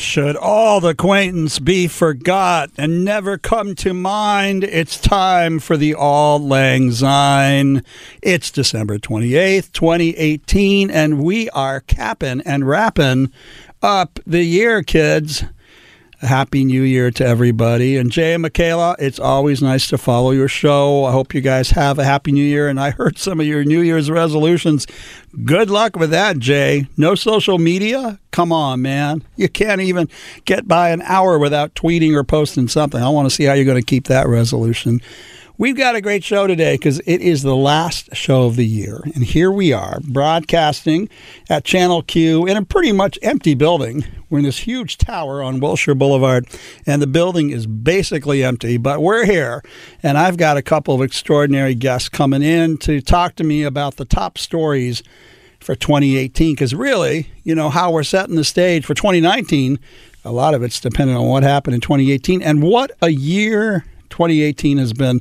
[0.00, 6.40] Should old acquaintance be forgot and never come to mind, it's time for the Auld
[6.40, 7.84] Lang Syne.
[8.22, 13.30] It's December 28th, 2018, and we are capping and wrapping
[13.82, 15.44] up the year, kids.
[16.20, 17.96] Happy New Year to everybody.
[17.96, 21.04] And Jay and Michaela, it's always nice to follow your show.
[21.04, 22.68] I hope you guys have a Happy New Year.
[22.68, 24.86] And I heard some of your New Year's resolutions.
[25.44, 26.86] Good luck with that, Jay.
[26.96, 28.18] No social media?
[28.32, 29.24] Come on, man.
[29.36, 30.08] You can't even
[30.44, 33.02] get by an hour without tweeting or posting something.
[33.02, 35.00] I want to see how you're going to keep that resolution.
[35.60, 39.02] We've got a great show today because it is the last show of the year.
[39.14, 41.10] And here we are broadcasting
[41.50, 44.06] at Channel Q in a pretty much empty building.
[44.30, 46.48] We're in this huge tower on Wilshire Boulevard,
[46.86, 49.62] and the building is basically empty, but we're here.
[50.02, 53.96] And I've got a couple of extraordinary guests coming in to talk to me about
[53.96, 55.02] the top stories
[55.60, 59.78] for 2018 because really, you know, how we're setting the stage for 2019,
[60.24, 64.78] a lot of it's dependent on what happened in 2018 and what a year 2018
[64.78, 65.20] has been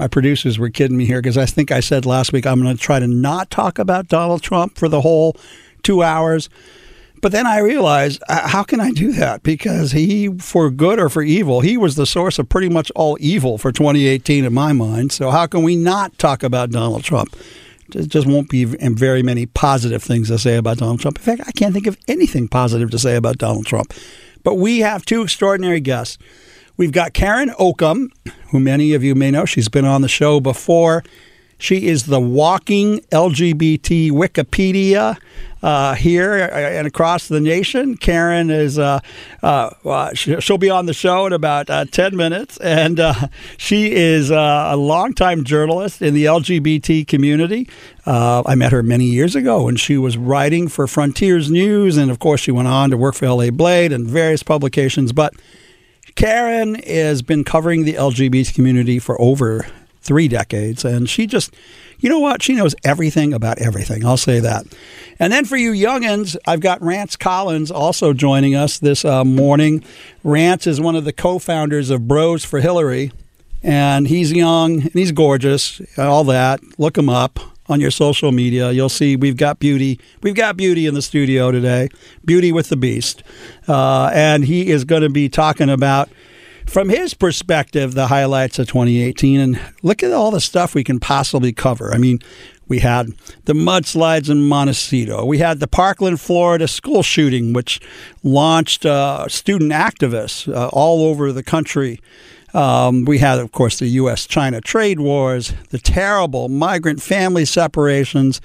[0.00, 2.74] my producers were kidding me here because I think I said last week I'm going
[2.74, 5.36] to try to not talk about Donald Trump for the whole
[5.82, 6.48] two hours.
[7.20, 9.42] But then I realized, uh, how can I do that?
[9.42, 13.18] Because he, for good or for evil, he was the source of pretty much all
[13.20, 15.12] evil for 2018 in my mind.
[15.12, 17.36] So how can we not talk about Donald Trump?
[17.90, 21.18] There just won't be very many positive things to say about Donald Trump.
[21.18, 23.92] In fact, I can't think of anything positive to say about Donald Trump.
[24.44, 26.16] But we have two extraordinary guests.
[26.80, 28.10] We've got Karen Ocamb,
[28.52, 29.44] who many of you may know.
[29.44, 31.04] She's been on the show before.
[31.58, 35.18] She is the walking LGBT Wikipedia
[35.62, 37.98] uh, here and across the nation.
[37.98, 39.00] Karen is, uh,
[39.42, 42.56] uh, she'll be on the show in about uh, 10 minutes.
[42.56, 47.68] And uh, she is uh, a longtime journalist in the LGBT community.
[48.06, 51.98] I met her many years ago when she was writing for Frontiers News.
[51.98, 55.12] And of course, she went on to work for LA Blade and various publications.
[55.12, 55.34] But
[56.14, 59.66] Karen has been covering the LGBT community for over
[60.02, 61.54] three decades, and she just,
[61.98, 62.42] you know what?
[62.42, 64.04] She knows everything about everything.
[64.04, 64.66] I'll say that.
[65.18, 69.84] And then for you youngins, I've got Rance Collins also joining us this uh, morning.
[70.24, 73.12] Rance is one of the co-founders of Bros for Hillary,
[73.62, 75.82] and he's young and he's gorgeous.
[75.98, 76.60] All that.
[76.78, 77.38] Look him up
[77.70, 78.72] on your social media.
[78.72, 80.00] You'll see we've got beauty.
[80.22, 81.88] We've got beauty in the studio today.
[82.24, 83.22] Beauty with the Beast,
[83.68, 86.10] uh, and he is going to be talking about.
[86.66, 91.00] From his perspective, the highlights of 2018, and look at all the stuff we can
[91.00, 91.92] possibly cover.
[91.92, 92.20] I mean,
[92.68, 93.08] we had
[93.46, 95.24] the mudslides in Montecito.
[95.24, 97.80] We had the Parkland, Florida school shooting, which
[98.22, 102.00] launched uh, student activists uh, all over the country
[102.54, 104.26] um, we had, of course, the U.S.
[104.26, 108.40] China trade wars, the terrible migrant family separations,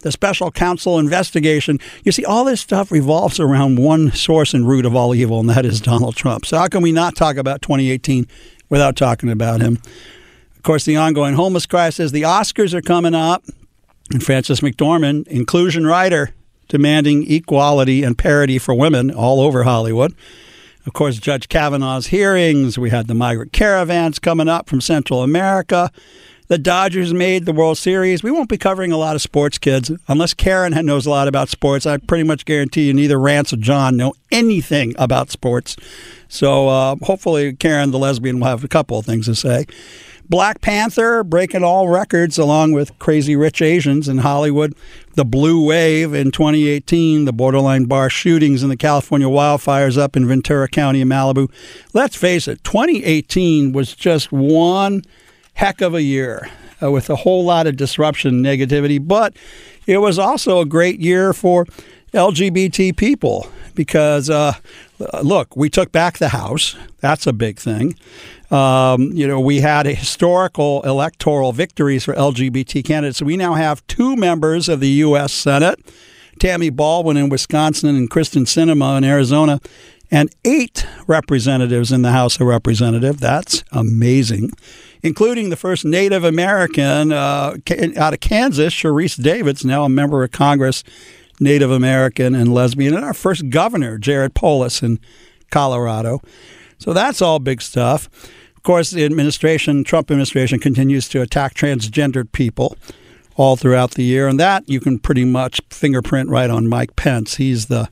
[0.00, 1.78] the special counsel investigation.
[2.04, 5.48] You see, all this stuff revolves around one source and root of all evil, and
[5.50, 6.46] that is Donald Trump.
[6.46, 8.26] So, how can we not talk about 2018
[8.68, 9.78] without talking about him?
[10.56, 13.44] Of course, the ongoing homeless crisis, the Oscars are coming up,
[14.10, 16.30] and Frances McDormand, inclusion rider,
[16.68, 20.14] demanding equality and parity for women all over Hollywood.
[20.86, 22.78] Of course, Judge Kavanaugh's hearings.
[22.78, 25.90] We had the migrant caravans coming up from Central America.
[26.48, 28.22] The Dodgers made the World Series.
[28.22, 29.90] We won't be covering a lot of sports, kids.
[30.08, 33.56] Unless Karen knows a lot about sports, I pretty much guarantee you neither Rance or
[33.56, 35.74] John know anything about sports.
[36.28, 39.64] So uh, hopefully, Karen, the lesbian, will have a couple of things to say.
[40.28, 44.74] Black Panther breaking all records along with Crazy Rich Asians in Hollywood.
[45.14, 50.26] The Blue Wave in 2018, the borderline bar shootings and the California wildfires up in
[50.26, 51.50] Ventura County in Malibu.
[51.92, 55.02] Let's face it, 2018 was just one
[55.54, 56.48] heck of a year
[56.82, 59.36] uh, with a whole lot of disruption negativity, but
[59.86, 61.66] it was also a great year for
[62.14, 64.54] LGBT people because, uh,
[65.22, 66.76] look, we took back the House.
[67.00, 67.96] That's a big thing.
[68.50, 73.20] Um, you know, we had historical electoral victories for LGBT candidates.
[73.20, 75.32] We now have two members of the U.S.
[75.32, 75.80] Senate,
[76.38, 79.60] Tammy Baldwin in Wisconsin and Kyrsten Sinema in Arizona,
[80.10, 83.18] and eight representatives in the House of Representatives.
[83.18, 84.52] That's amazing,
[85.02, 87.56] including the first Native American uh,
[87.96, 90.84] out of Kansas, Sharice Davids, now a member of Congress,
[91.40, 95.00] Native American and lesbian, and our first governor, Jared Polis in
[95.50, 96.20] Colorado.
[96.78, 98.08] So that's all big stuff.
[98.56, 102.76] Of course, the administration, Trump administration, continues to attack transgendered people
[103.36, 107.36] all throughout the year, and that you can pretty much fingerprint right on Mike Pence.
[107.36, 107.88] He's the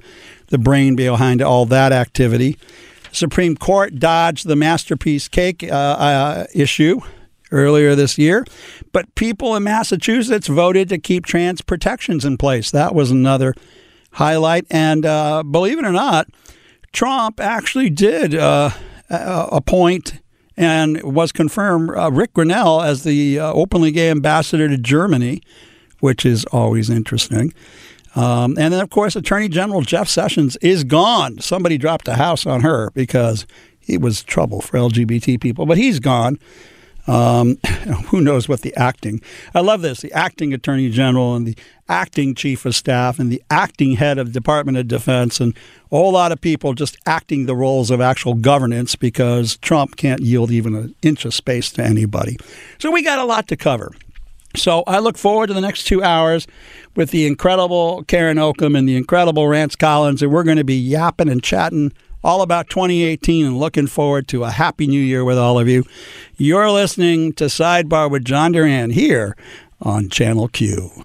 [0.48, 2.58] the brain behind all that activity.
[3.10, 7.00] Supreme Court dodged the masterpiece cake uh, uh, issue
[7.50, 8.44] earlier this year,
[8.92, 12.70] but people in Massachusetts voted to keep trans protections in place.
[12.70, 13.54] That was another
[14.12, 16.28] highlight, and uh, believe it or not
[16.92, 18.70] Trump actually did uh,
[19.08, 20.20] appoint
[20.56, 25.40] and was confirmed uh, Ric Grenell as the uh, openly gay ambassador to Germany,
[26.00, 27.54] which is always interesting.
[28.14, 31.40] Um, and then, of course, Attorney General Jeff Sessions is gone.
[31.40, 33.46] Somebody dropped a house on her because
[33.80, 36.38] he was trouble for LGBT people, but he's gone.
[37.06, 37.56] Um,
[38.06, 39.20] who knows what the acting?
[39.54, 40.00] I love this.
[40.00, 41.56] The acting attorney general and the
[41.88, 45.54] acting chief of staff and the acting head of Department of Defense and
[45.90, 50.20] a whole lot of people just acting the roles of actual governance because Trump can't
[50.20, 52.36] yield even an inch of space to anybody.
[52.78, 53.92] So we got a lot to cover.
[54.54, 56.46] So I look forward to the next two hours
[56.94, 60.76] with the incredible Karen Ocamb and the incredible Rance Collins, and we're going to be
[60.76, 61.92] yapping and chatting
[62.24, 65.84] all about 2018 and looking forward to a happy new year with all of you.
[66.36, 69.36] You're listening to Sidebar with John Duran here
[69.80, 71.04] on Channel Q.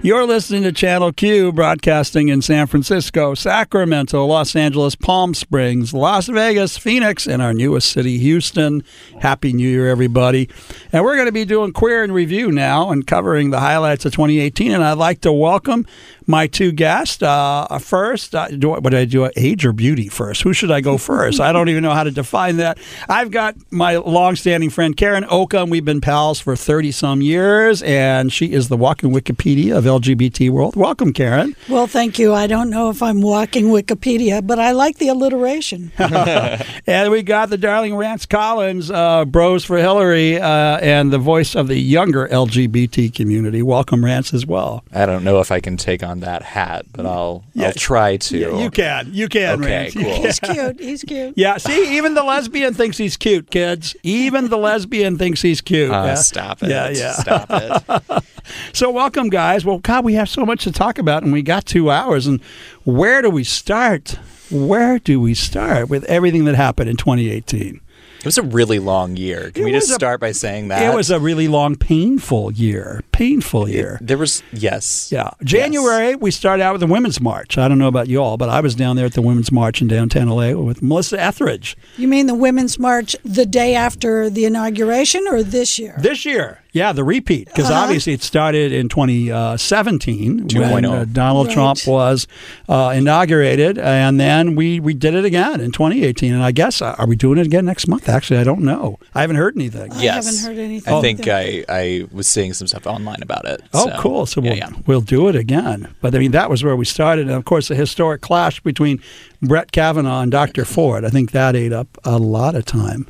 [0.00, 6.28] You're listening to Channel Q, broadcasting in San Francisco, Sacramento, Los Angeles, Palm Springs, Las
[6.28, 8.84] Vegas, Phoenix, and our newest city, Houston.
[9.20, 10.48] Happy New Year, everybody.
[10.92, 14.12] And we're going to be doing Queer in Review now and covering the highlights of
[14.12, 14.70] 2018.
[14.70, 15.84] And I'd like to welcome
[16.28, 17.20] my two guests.
[17.20, 19.28] Uh, first, uh, do, what did I do?
[19.34, 20.42] Age or beauty first?
[20.42, 21.40] Who should I go first?
[21.40, 22.78] I don't even know how to define that.
[23.08, 25.70] I've got my longstanding friend Karen Ocamb.
[25.70, 30.50] We've been pals for 30 some years, and she is the walking Wikipedia of LGBT
[30.50, 30.76] world.
[30.76, 31.56] Welcome, Karen.
[31.68, 32.32] Well, thank you.
[32.32, 35.90] I don't know if I'm walking Wikipedia, but I like the alliteration.
[35.98, 41.54] and we got the darling Rance Collins, uh, Bros for Hillary, uh, and the voice
[41.54, 43.62] of the younger LGBT community.
[43.62, 44.84] Welcome, Rance, as well.
[44.92, 47.68] I don't know if I can take on that hat, but I'll yeah.
[47.68, 48.38] I'll try to.
[48.38, 49.10] Yeah, you can.
[49.12, 49.62] You can.
[49.62, 49.94] Okay, Rance.
[49.94, 50.22] cool.
[50.22, 50.80] He's cute.
[50.80, 51.34] He's cute.
[51.36, 51.56] Yeah.
[51.56, 53.96] See, even the lesbian thinks he's cute, kids.
[54.02, 55.90] Even the lesbian thinks he's cute.
[55.90, 56.14] Uh, yeah.
[56.14, 56.70] Stop it.
[56.70, 56.90] Yeah.
[56.90, 57.12] Yeah.
[57.12, 58.24] Stop it.
[58.72, 59.64] so, welcome, guys.
[59.64, 62.26] Well, God, we have so much to talk about, and we got two hours.
[62.26, 62.40] And
[62.84, 64.18] where do we start?
[64.50, 67.80] Where do we start with everything that happened in 2018?
[68.20, 69.52] It was a really long year.
[69.52, 70.82] Can It we just a- start by saying that?
[70.82, 73.04] It was a really long, painful year.
[73.12, 73.96] Painful year.
[74.00, 75.10] There was yes.
[75.12, 75.30] Yeah.
[75.44, 77.56] January, we started out with the Women's March.
[77.58, 79.80] I don't know about you all, but I was down there at the Women's March
[79.80, 81.76] in downtown LA with Melissa Etheridge.
[81.96, 85.94] You mean the Women's March the day after the inauguration or this year?
[85.98, 87.82] This year, yeah, the repeat, because Uh-huh.
[87.82, 91.54] obviously it started in 2017 when uh, Donald Right.
[91.54, 92.26] Trump was
[92.68, 96.32] uh, inaugurated, and then we, we did it again in 2018.
[96.32, 98.08] And I guess, uh, are we doing it again next month?
[98.08, 98.98] Actually, I don't know.
[99.14, 99.92] I haven't heard anything.
[99.92, 100.94] I haven't heard anything.
[100.94, 101.28] I think.
[101.28, 103.62] I, I was seeing some stuff online about it.
[103.74, 104.26] Oh, cool.
[104.26, 104.70] So yeah, we'll, yeah.
[104.86, 105.94] we'll do it again.
[106.00, 107.26] But I mean, that was where we started.
[107.26, 109.00] And of course, the historic clash between
[109.42, 110.64] Brett Kavanaugh and Dr.
[110.64, 111.04] Ford.
[111.04, 113.06] I think that ate up a lot of time.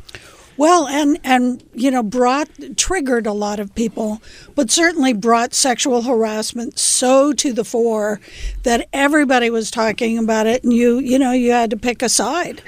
[0.59, 4.21] Well, and and you know, brought triggered a lot of people,
[4.57, 8.21] but certainly brought sexual harassment so to the fore
[8.65, 12.09] that everybody was talking about it, and you you know you had to pick a
[12.09, 12.61] side.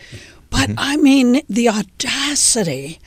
[0.50, 0.78] But mm-hmm.
[0.78, 3.00] I mean, the audacity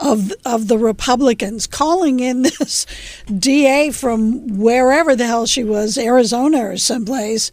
[0.00, 2.86] of of the Republicans calling in this
[3.26, 7.52] DA from wherever the hell she was, Arizona or someplace.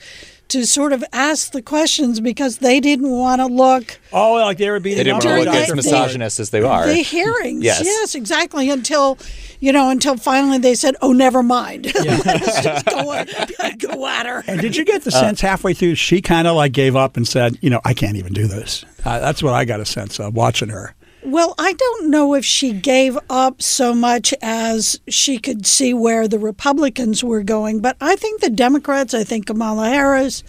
[0.49, 4.69] To sort of ask the questions because they didn't want to look Oh, like they
[4.71, 6.87] were being They didn't want to look the- as misogynist as they are.
[6.87, 7.63] the hearings.
[7.63, 7.81] Yes.
[7.85, 8.15] Yes.
[8.15, 8.69] exactly.
[8.71, 9.19] Until,
[9.59, 11.85] you know, until finally they said, "Oh, never mind.
[11.95, 15.93] Let's just go, at- go at her." And did you get the sense halfway through
[15.95, 18.83] she kind of like gave up and said, you know, I can't even do this?
[19.05, 20.95] Uh, that's what I got a sense of watching her.
[21.23, 26.27] Well, I don't know if she gave up so much as she could see where
[26.27, 30.43] the Republicans were going, but I think the Democrats, I think Kamala Harris,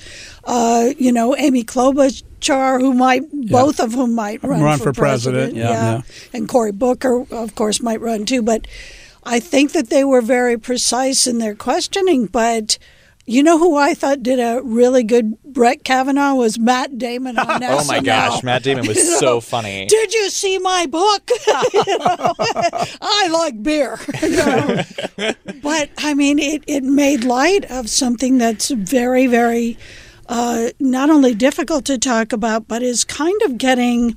[0.44, 5.54] uh, you know, Amy Klobuchar, who might, both of whom might run, Run for president,
[5.54, 6.02] yeah, yeah.
[6.32, 8.40] and Cory Booker, of course, might run too.
[8.40, 8.68] But
[9.24, 12.26] I think that they were very precise in their questioning.
[12.26, 12.78] But
[13.26, 17.62] you know who I thought did a really good Brett Kavanaugh was Matt Damon on
[17.64, 19.86] Oh my gosh, Matt Damon was You know, so funny.
[19.86, 21.30] Did you see my book?
[21.74, 22.34] You know,
[23.00, 23.98] I like beer.
[24.22, 24.82] you know.
[25.62, 29.76] But I mean, it, it made light of something that's very, very
[30.28, 34.16] uh, not only difficult to talk about, but is kind of getting,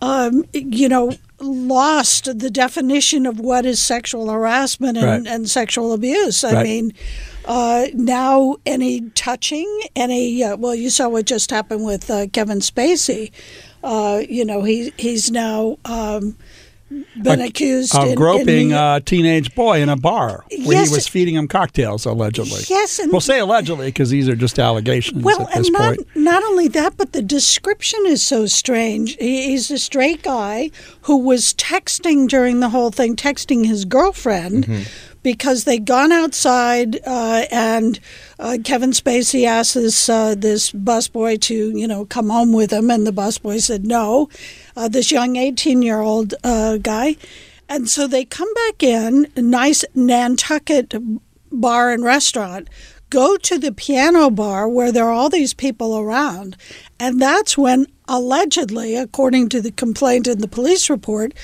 [0.00, 5.34] um, you know, lost the definition of what is sexual harassment and, Right.
[5.34, 6.42] and sexual abuse.
[6.44, 6.64] I Right.
[6.64, 6.92] mean,
[7.46, 12.58] uh, now any touching, any uh, well, you saw what just happened with uh, Kevin
[12.60, 13.30] Spacey.
[13.84, 16.36] Uh, you know, he he's now um,
[17.22, 20.88] been accused of in- in groping a teenage boy in a bar where Yes.
[20.88, 22.62] he was feeding him cocktails, allegedly.
[22.68, 25.96] Yes, and- we'll say allegedly because these are just allegations Well, at this and not
[25.96, 26.08] point.
[26.16, 29.16] not only that, but the description is so strange.
[29.18, 30.70] He, he's a straight guy
[31.02, 34.66] who was texting during the whole thing, texting his girlfriend.
[34.66, 34.82] Mm-hmm.
[35.26, 37.98] Because they'd gone outside, uh, and
[38.38, 42.92] uh, Kevin Spacey asked this uh, this busboy to, you know, come home with him,
[42.92, 44.28] and the busboy said no.
[44.76, 47.16] Uh, this young eighteen year old uh, guy,
[47.68, 50.94] and so they come back in, nice Nantucket
[51.50, 52.68] bar and restaurant,
[53.10, 56.56] go to the piano bar where there are all these people around.
[57.00, 61.34] And that's when, allegedly, according to the complaint in the police report,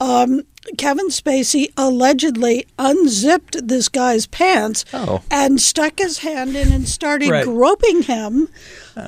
[0.00, 0.42] um,
[0.78, 5.20] Kevin Spacey allegedly unzipped this guy's pants Oh.
[5.30, 7.44] and stuck his hand in and started Right.
[7.44, 8.48] groping him.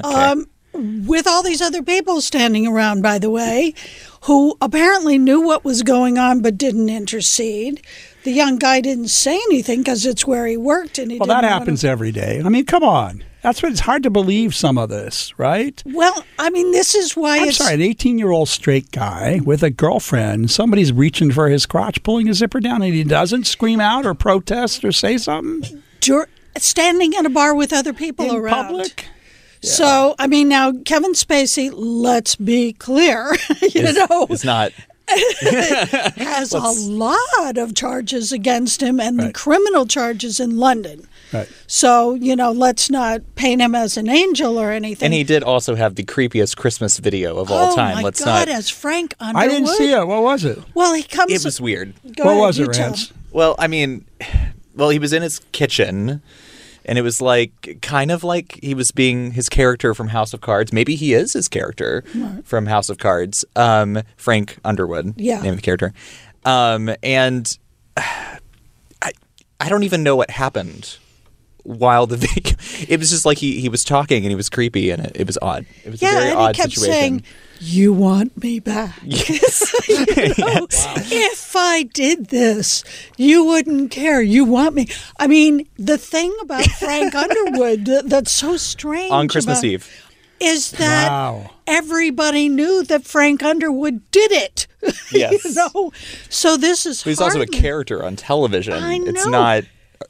[0.02, 3.74] Um, with all these other people standing around, by the way,
[4.22, 7.80] who apparently knew what was going on but didn't intercede.
[8.24, 11.44] The young guy didn't say anything because it's where he worked, and he Well, that
[11.44, 12.42] happens every day.
[12.44, 13.22] I mean, come on.
[13.44, 15.82] That's what it's hard to believe some of this, right?
[15.84, 19.38] Well, I mean, this is why I'm it's sorry, an 18 year old straight guy
[19.44, 23.44] with a girlfriend, somebody's reaching for his crotch, pulling his zipper down, and he doesn't
[23.46, 28.30] scream out or protest or say something dur- standing in a bar with other people
[28.30, 28.64] in around.
[28.68, 29.08] public.
[29.62, 33.36] So, I mean, now Kevin Spacey, let's be clear,
[33.74, 34.72] you know, It's not.
[35.08, 36.60] has a
[36.90, 41.06] lot of charges against him and the criminal charges in London.
[41.34, 41.48] Right.
[41.66, 45.06] So, you know, let's not paint him as an angel or anything.
[45.06, 47.96] And he did also have the creepiest Christmas video of all oh time.
[47.96, 48.56] my Let's God, not.
[48.56, 49.44] as Frank Underwood.
[49.44, 50.06] I didn't see it.
[50.06, 50.58] What was it?
[50.74, 51.32] Well, he comes.
[51.32, 51.94] It was weird.
[52.16, 52.86] Go what ahead, was it, tell.
[52.90, 53.12] Rance?
[53.32, 54.04] Well, I mean,
[54.74, 56.22] well, he was in his kitchen,
[56.84, 60.40] and it was like kind of like he was being his character from House of
[60.40, 60.72] Cards.
[60.72, 62.04] Maybe he is his character
[62.44, 63.44] from House of Cards.
[63.56, 65.40] Um, Frank Underwood, Yeah.
[65.42, 65.92] name of the character.
[66.44, 67.58] Um, and
[67.96, 69.12] I,
[69.60, 70.98] I don't even know what happened
[71.64, 72.54] while the video.
[72.88, 75.26] It was just like he he was talking and he was creepy and it, it
[75.26, 75.66] was odd.
[75.84, 76.94] It was a Yeah, very and odd he kept situation.
[76.94, 77.22] saying,
[77.60, 82.84] "You want me back." You know, If I did this,
[83.16, 84.20] you wouldn't care.
[84.22, 84.88] You want me.
[85.18, 90.10] I mean, the thing about Frank Underwood that- that's so strange on Christmas about- Eve.
[90.40, 91.50] is that Wow.
[91.66, 94.66] everybody knew that Frank Underwood did it.
[95.12, 95.44] Yes.
[95.44, 95.92] you know,
[96.28, 97.02] so this is.
[97.02, 98.74] But he's also a character on television.
[98.74, 99.30] I It's know.
[99.30, 99.64] not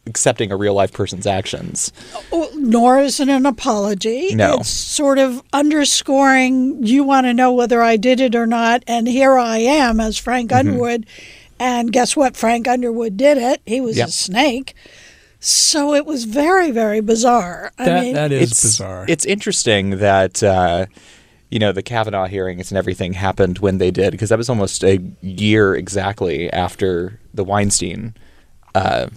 [0.07, 1.93] accepting a real life person's actions.
[2.31, 4.35] Well, nor is it an apology.
[4.35, 4.57] No.
[4.57, 9.07] It's sort of underscoring you want to know whether I did it or not, and
[9.09, 10.69] here I am as Frank Mm-hmm.
[10.69, 11.07] Underwood.
[11.61, 12.37] And guess what?
[12.37, 13.63] Frank Underwood did it.
[13.65, 14.09] He was Yep.
[14.09, 14.75] a snake.
[15.41, 17.71] So it was very, very bizarre.
[17.79, 19.05] I That, mean, that is it's bizarre.
[19.09, 20.87] It's interesting that uh,
[21.51, 24.83] you know the Kavanaugh hearings and everything happened when they did because that was almost
[24.83, 28.15] a year exactly after the Weinstein,
[28.75, 29.09] uh,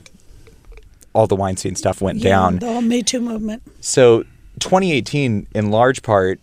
[1.14, 2.60] all the Weinstein stuff went yeah, down.
[2.60, 3.64] The whole Me Too movement.
[3.82, 4.24] So
[4.60, 6.40] 2018, in large part,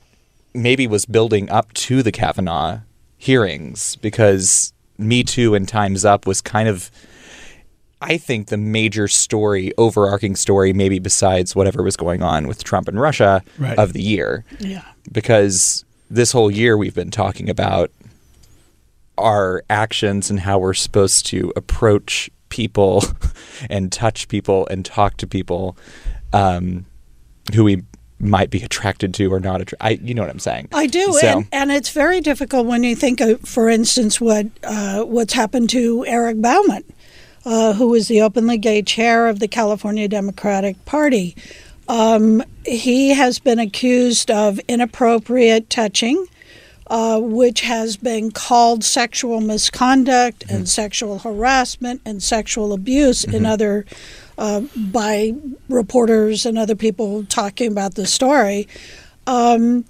[0.54, 2.80] maybe was building up to the Kavanaugh
[3.18, 6.90] hearings because Me Too and Time's Up was kind of,
[8.00, 12.88] I think, the major story, overarching story, maybe besides whatever was going on with Trump
[12.88, 13.78] and Russia Right.
[13.78, 14.44] of the year.
[14.60, 14.84] Yeah.
[15.10, 17.90] Because this whole year we've been talking about
[19.16, 23.02] our actions and how we're supposed to approach people
[23.68, 25.76] and touch people and talk to people
[26.32, 26.86] um,
[27.52, 27.82] who we
[28.20, 30.68] might be attracted to or not attra- I you know what I'm saying.
[30.72, 34.46] I do, So, and, and it's very difficult when you think of, for instance, what
[34.62, 36.84] uh, what's happened to Eric Bauman,
[37.44, 41.34] uh, who is the openly gay chair of the California Democratic Party.
[41.88, 46.24] Um, he has been accused of inappropriate touching,
[46.88, 53.86] uh, which has been called sexual misconduct and sexual harassment and sexual abuse in other
[54.36, 55.32] uh, by
[55.68, 58.68] reporters and other people talking about the story.
[59.26, 59.84] Um,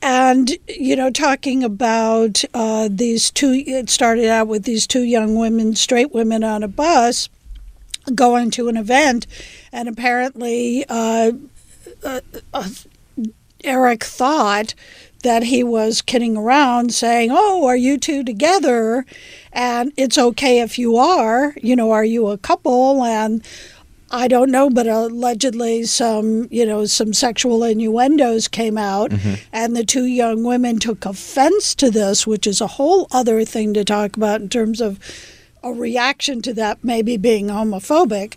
[0.00, 5.34] and you know, talking about uh, these two, it started out with these two young
[5.34, 7.28] women, straight women, on a bus
[8.14, 9.26] going to an event,
[9.72, 11.32] and apparently uh,
[12.04, 12.20] uh,
[12.54, 12.68] uh,
[13.64, 14.74] Eric thought
[15.22, 19.04] that he was kidding around, saying, "Oh, are you two together?"
[19.52, 21.54] And it's okay if you are.
[21.60, 23.02] You know, are you a couple?
[23.02, 23.42] And
[24.10, 29.34] I don't know, but allegedly some, you know, some sexual innuendos came out, mm-hmm.
[29.52, 33.74] and the two young women took offense to this, which is a whole other thing
[33.74, 34.98] to talk about in terms of
[35.62, 38.34] a reaction to that maybe being homophobic.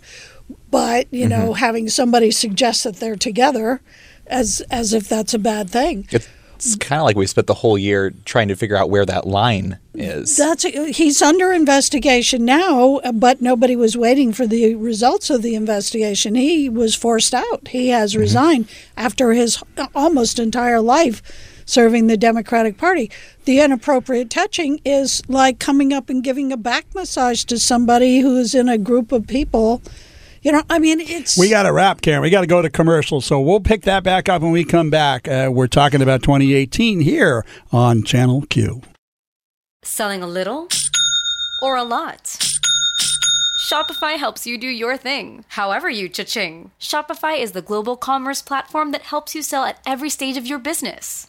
[0.70, 1.64] But you know, mm-hmm.
[1.64, 3.80] having somebody suggest that they're together,
[4.26, 6.06] as as if that's a bad thing.
[6.10, 6.28] It's
[6.78, 9.78] kind of like we spent the whole year trying to figure out where that line
[9.94, 10.36] is.
[10.36, 16.34] That's he's under investigation now, but nobody was waiting for the results of the investigation.
[16.34, 17.68] He was forced out.
[17.68, 18.20] He has mm-hmm.
[18.20, 19.62] resigned after his
[19.94, 21.22] almost entire life
[21.64, 23.10] serving the Democratic Party.
[23.44, 28.36] The inappropriate touching is like coming up and giving a back massage to somebody who
[28.36, 29.82] is in a group of people.
[30.42, 32.20] You know, I mean, it's We got to wrap, Karen.
[32.20, 34.90] We got to go to commercial, so we'll pick that back up when we come
[34.90, 35.28] back.
[35.28, 38.82] Uh, we're talking about 2018 here on Channel Q.
[39.84, 40.68] Selling a little
[41.62, 42.36] or a lot?
[43.70, 46.72] Shopify helps you do your thing, however you cha-ching.
[46.80, 50.58] Shopify is the global commerce platform that helps you sell at every stage of your
[50.58, 51.28] business.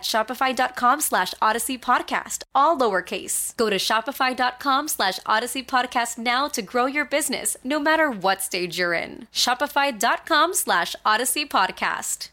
[0.01, 3.55] shopify.com slash odyssey podcast, all lowercase.
[3.57, 8.77] Go to shopify.com slash odyssey podcast now to grow your business, no matter what stage
[8.77, 9.27] you're in.
[9.33, 12.29] Shopify.com slash odyssey podcast.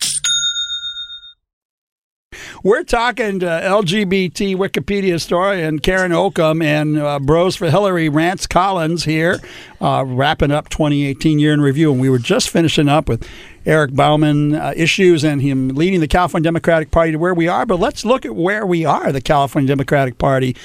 [2.63, 9.05] We're talking to LGBT Wikipedia historian Karen Ocamb and uh, Bros for Hillary Rance Collins
[9.05, 9.41] here,
[9.81, 11.93] uh, wrapping up 2018 year in review.
[11.93, 13.27] And we were just finishing up with
[13.69, 17.67] Eric Bauman uh, issues and him leading the California Democratic Party to where we are.
[17.67, 20.57] But let's look at where we are, the California Democratic Party.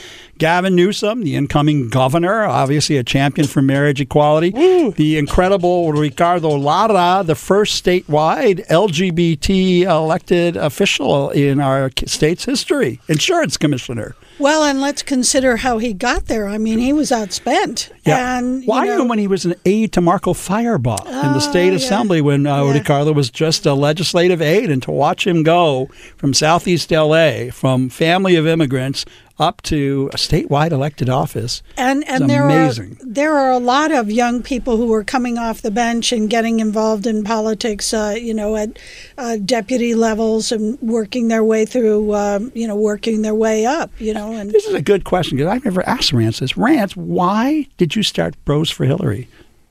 [0.44, 4.50] Gavin Newsom, the incoming governor, obviously a champion for marriage equality.
[4.92, 13.56] The incredible Ricardo Lara, the first statewide LGBT elected official in our state's history, insurance
[13.56, 14.18] commissioner.
[14.38, 16.50] well, and let's consider how he got there.
[16.50, 19.56] I mean, he was outspent, and you Well, I know, knew when he was an
[19.64, 21.76] aide to Marco Firebaugh in the state yeah.
[21.76, 22.74] assembly when uh, Yeah.
[22.74, 27.88] Ricardo was just a legislative aide, and to watch him go from Southeast LA, from
[27.88, 29.06] family of immigrants,
[29.39, 31.63] up to a statewide elected office.
[31.78, 32.98] and and It's there amazing.
[33.02, 36.30] are there are a lot of young people who are coming off the bench and
[36.30, 37.93] getting involved in politics.
[37.93, 38.78] Uh, you know, at
[39.17, 42.13] uh, deputy levels and working their way through.
[42.13, 43.89] Um, you know, working their way up.
[44.00, 46.56] You know, and This is a good question because I've never asked Rance this.
[46.56, 49.28] Rance, why did you start Bros for Hillary?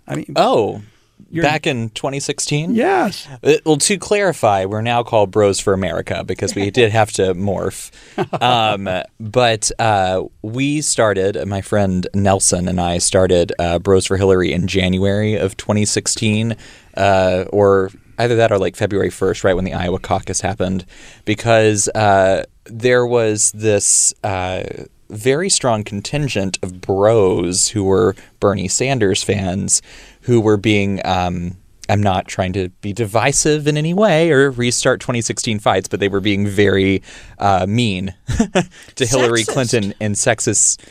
[0.08, 0.82] I mean, Oh,
[1.30, 2.74] You're- back in 2016?
[2.74, 3.26] yes.
[3.42, 7.34] Uh, Well, to clarify, we're now called Bros for America because we did have to
[7.34, 7.90] morph.
[8.40, 8.88] Um,
[9.20, 14.66] but uh, we started, my friend Nelson and I started uh, Bros for Hillary in
[14.66, 16.56] January of 2016,
[16.96, 20.84] uh, or either that or like February 1st, right when the Iowa caucus happened,
[21.24, 24.12] because uh, there was this.
[24.24, 24.64] Uh,
[25.10, 29.82] very strong contingent of bros who were Bernie Sanders fans
[30.22, 31.56] who were being um,
[31.88, 36.08] I'm not trying to be divisive in any way or restart 2016 fights, but they
[36.08, 37.02] were being very
[37.38, 38.14] uh, mean
[38.94, 39.52] to Hillary Sexist.
[39.52, 40.84] Clinton and sexist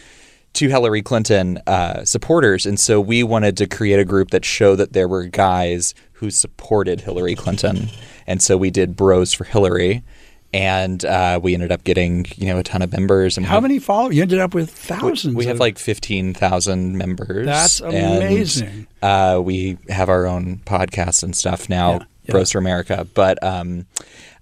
[0.54, 2.66] to Hillary Clinton uh, supporters.
[2.66, 6.30] And so we wanted to create a group that showed that there were guys who
[6.30, 7.90] supported Hillary Clinton.
[8.28, 10.04] And so we did Bros for Hillary.
[10.54, 13.38] And uh, we ended up getting, you know, a ton of members.
[13.38, 14.16] And How have- many followers?
[14.16, 15.34] You ended up with thousands.
[15.36, 17.46] we have like 15,000 members.
[17.46, 18.88] That's and, amazing.
[19.02, 22.32] uh, we have our own podcast and stuff now, Yeah, yeah.
[22.32, 23.08] Bros for America.
[23.14, 23.86] But um,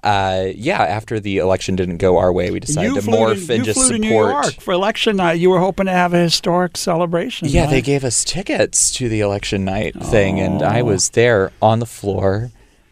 [0.03, 3.53] uh, yeah, after the election didn't go our way, we decided you to morph to,
[3.53, 4.01] and you just flew to support.
[4.01, 5.33] New York for election night.
[5.33, 7.49] You were hoping to have a historic celebration.
[7.49, 11.79] Yeah, they gave us tickets to the election night thing, and I was there on
[11.79, 12.49] the floor,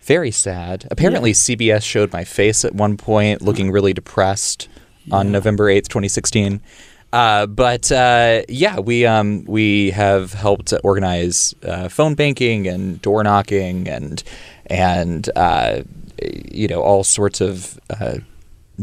[0.07, 0.87] very sad.
[0.89, 4.69] Apparently, CBS showed my face at one point, looking really depressed
[5.11, 6.61] on November 8th, 2016.
[7.13, 13.23] Uh, but uh, yeah, we um, we have helped organize uh, phone banking and door
[13.23, 14.23] knocking and
[14.65, 15.83] and uh,
[16.21, 18.17] you know all sorts of uh,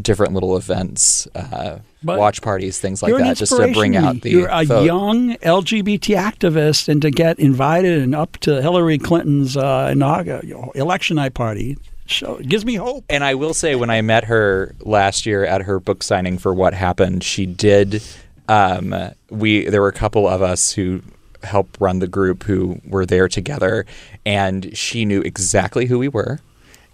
[0.00, 4.30] different little events, uh, But watch parties, things like that, just to bring out the
[4.30, 4.84] You're a vote.
[4.84, 10.54] young LGBT activist, and to get invited and up to Hillary Clinton's uh, inaugural you
[10.54, 13.04] know, election night party, so it gives me hope.
[13.08, 16.52] And I will say, when I met her last year at her book signing for
[16.52, 18.02] What Happened, she did.
[18.48, 18.94] Um,
[19.30, 21.00] we there were a couple of us who
[21.42, 23.86] helped run the group who were there together,
[24.26, 26.40] and she knew exactly who we were.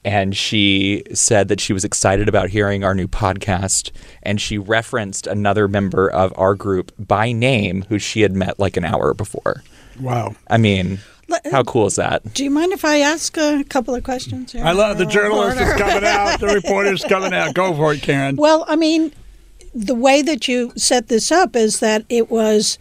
[0.05, 3.91] And she said that she was excited about hearing our new podcast.
[4.23, 8.77] And she referenced another member of our group by name who she had met like
[8.79, 9.63] an hour before.
[10.01, 10.35] Wow.
[10.49, 11.01] I mean,
[11.51, 12.33] how cool is that?
[12.33, 14.53] Do you mind if I ask a couple of questions?
[14.53, 14.65] Here?
[14.65, 17.55] I love the Or- journalist is coming out, the reporter's coming out.
[17.55, 18.37] Go for it, Karen.
[18.37, 19.13] Well, I mean,
[19.75, 22.79] the way that you set this up is that it was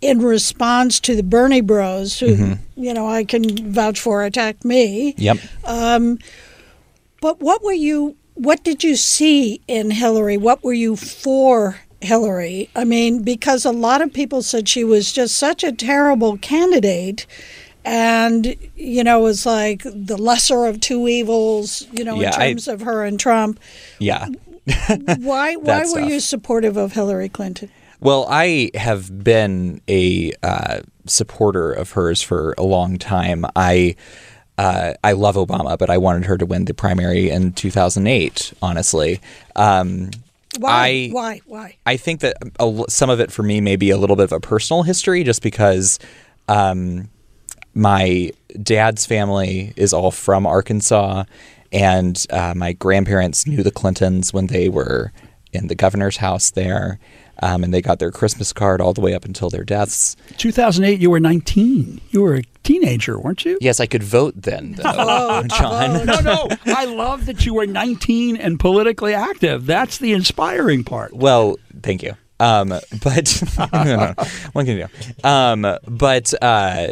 [0.00, 2.82] in response to the Bernie Bros, who Mm-hmm.
[2.82, 5.14] you know I can vouch for attacked me.
[5.18, 5.38] Yep.
[7.22, 8.16] But what were you?
[8.34, 10.36] What did you see in Hillary?
[10.36, 12.68] What were you for Hillary?
[12.74, 17.24] I mean, because a lot of people said she was just such a terrible candidate.
[17.84, 21.86] And you know, it was like the lesser of two evils.
[21.92, 23.60] You know, Yeah, in I- terms of her and Trump.
[24.00, 24.26] Yeah.
[25.18, 25.54] Why?
[25.56, 27.70] Why were you supportive of Hillary Clinton?
[28.00, 33.44] Well, I have been a uh, supporter of hers for a long time.
[33.54, 33.94] I
[34.62, 38.52] uh, I love Obama, but I wanted her to win the primary in 2008.
[38.62, 39.20] Honestly,
[39.56, 40.10] um,
[40.58, 40.70] Why?
[40.70, 41.40] I why?
[41.46, 41.76] Why?
[41.84, 44.32] I think that a some of it for me may be a little bit of
[44.32, 45.98] a personal history, just because
[46.46, 47.10] um,
[47.74, 48.30] my
[48.62, 51.24] dad's family is all from Arkansas,
[51.72, 55.10] and uh, my grandparents knew the Clintons when they were
[55.52, 57.00] in the governor's house there,
[57.42, 60.16] um, and they got their Christmas card all the way up until their deaths.
[60.38, 62.00] 2008, you were 19.
[62.10, 63.58] You were a teenager, weren't you?
[63.60, 66.06] Yes, I could vote then, though, John.
[66.06, 66.48] No, no.
[66.66, 69.66] I love that you were 19 and politically active.
[69.66, 71.12] That's the inspiring part.
[71.12, 72.14] Well, thank you.
[72.38, 72.68] Um,
[73.02, 74.14] but no, no,
[74.52, 75.28] what can you do?
[75.28, 76.88] Um, but uh,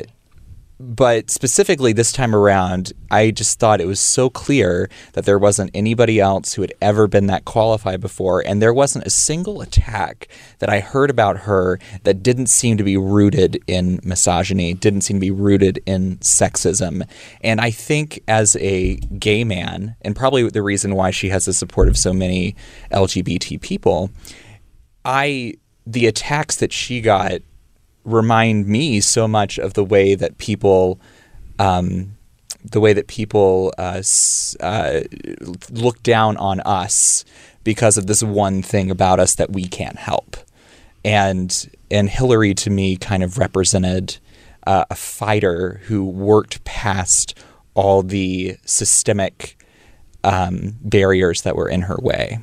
[0.80, 5.70] but specifically this time around, I just thought it was so clear that there wasn't
[5.74, 10.26] anybody else who had ever been that qualified before, and there wasn't a single attack
[10.58, 15.18] that I heard about her that didn't seem to be rooted in misogyny, didn't seem
[15.18, 17.06] to be rooted in sexism.
[17.42, 21.52] And I think as a gay man, and probably the reason why she has the
[21.52, 22.56] support of so many
[22.90, 24.10] LGBT people,
[25.04, 27.40] I the attacks that she got
[28.04, 31.00] remind me so much of the way that people
[31.58, 32.16] um,
[32.64, 34.02] the way that people uh,
[34.60, 35.00] uh,
[35.70, 37.24] look down on us
[37.64, 40.36] because of this one thing about us that we can't help.
[41.04, 44.18] And and Hillary to me kind of represented
[44.66, 47.38] uh, a fighter who worked past
[47.74, 49.56] all the systemic
[50.22, 52.40] um, barriers that were in her way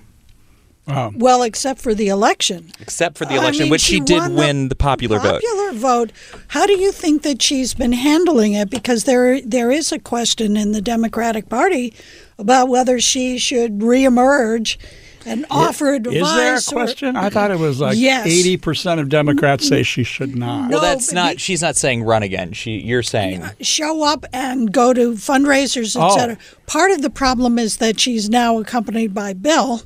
[0.87, 2.71] Well, except for the election.
[2.79, 5.19] except for the I election, mean, which she, she did won the win the popular,
[5.19, 5.41] vote.
[5.41, 6.11] Popular vote.
[6.49, 8.69] How do you think that she's been handling it?
[8.69, 11.93] Because there there is a question in the Democratic Party
[12.39, 14.77] about whether she should reemerge
[15.25, 16.15] and offer advice.
[16.15, 17.15] Is there a or- question?
[17.17, 18.27] I thought it was like Yes.
[18.27, 20.69] 80% of Democrats say she should not.
[20.69, 21.33] No, Well, that's not.
[21.33, 22.53] he- she's not saying run again.
[22.53, 26.13] She, you're saying show up and go to fundraisers, Oh.
[26.13, 26.37] etc.
[26.65, 29.81] Part of the problem is that she's now accompanied by Bill,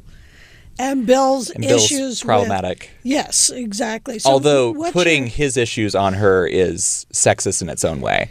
[0.82, 2.90] and Bill's and Bill's issues with- problematic.
[3.04, 4.20] yes, exactly.
[4.20, 8.30] So Although putting your- his issues on her is sexist in its own way.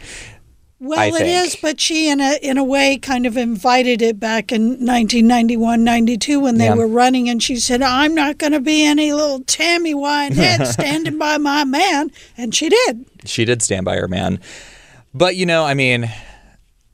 [0.79, 1.45] well, I it think.
[1.47, 5.83] is, but she in a in a way kind of invited it back in 1991,
[5.83, 6.73] 92 when they Yeah.
[6.75, 11.17] were running, and she said, "I'm not going to be any little Tammy Wynette standing
[11.19, 13.05] by my man," and she did.
[13.25, 14.39] She did stand by her man,
[15.13, 16.09] but you know, I mean,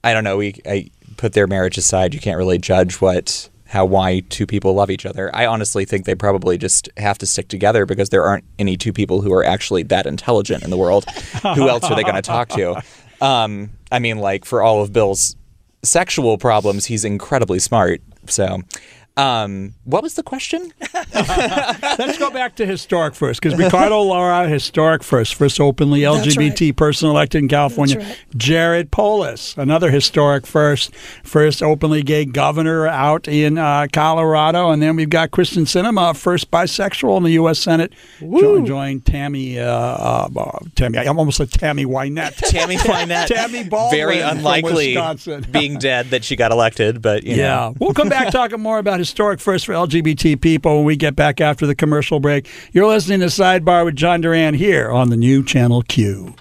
[0.04, 0.36] I don't know.
[0.38, 2.13] We I put their marriage aside.
[2.13, 3.48] You can't really judge what.
[3.67, 5.30] How why two people love each other?
[5.36, 8.93] I honestly think they probably just have to stick together because there aren't any two
[8.93, 11.06] people who are actually that intelligent in the world.
[11.56, 12.82] who else are they going to talk to?
[13.21, 15.36] Um, I mean, like for all of Bill's
[15.84, 18.01] sexual problems, he's incredibly smart.
[18.27, 18.62] So,
[19.17, 20.71] um, what was the question?
[21.98, 26.76] Let's go back to historic first, because Ricardo Lara, historic first, first openly That's LGBT
[26.76, 27.98] person elected in California.
[27.98, 28.18] Right.
[28.36, 34.96] Jared Polis, another historic first, first openly gay governor out in uh, Colorado, and then
[34.96, 37.60] we've got Kyrsten Sinema, first bisexual in the U.S.
[37.60, 42.36] Senate, jo- joined Tammy, uh, uh, uh, Tammy, I almost said Tammy Wynette.
[42.50, 43.28] Tammy Wynette.
[43.28, 45.46] Tammy Baldwin Very unlikely Wisconsin.
[45.52, 47.42] being dead that she got elected, but you know.
[47.42, 51.16] Yeah, we'll come back talking more about historic first for LGBT people when we get
[51.16, 51.87] back after the commercial
[52.19, 52.50] break.
[52.71, 56.36] You're listening to Sidebar with John Duran here on the new Channel Q.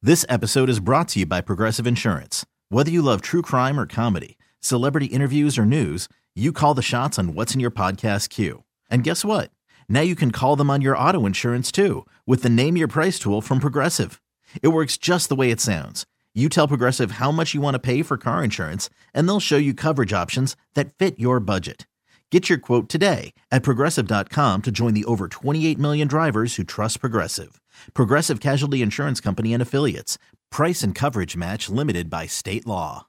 [0.00, 2.44] This episode is brought to you by Progressive Insurance.
[2.70, 7.18] Whether you love true crime or comedy, celebrity interviews or news, you call the shots
[7.18, 8.64] on what's in your podcast queue.
[8.90, 9.50] And guess what?
[9.88, 13.18] Now you can call them on your auto insurance too with the Name Your Price
[13.18, 14.20] tool from Progressive.
[14.62, 16.06] It works just the way it sounds.
[16.34, 19.58] You tell Progressive how much you want to pay for car insurance, and they'll show
[19.58, 21.86] you coverage options that fit your budget.
[22.32, 26.98] Get your quote today at progressive.com to join the over 28 million drivers who trust
[26.98, 27.60] Progressive.
[27.92, 30.16] Progressive Casualty Insurance Company and Affiliates.
[30.50, 33.06] Price and coverage match limited by state law.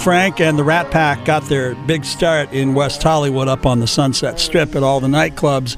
[0.00, 3.86] Frank and the Rat Pack got their big start in West Hollywood up on the
[3.86, 5.76] Sunset Strip at all the nightclubs.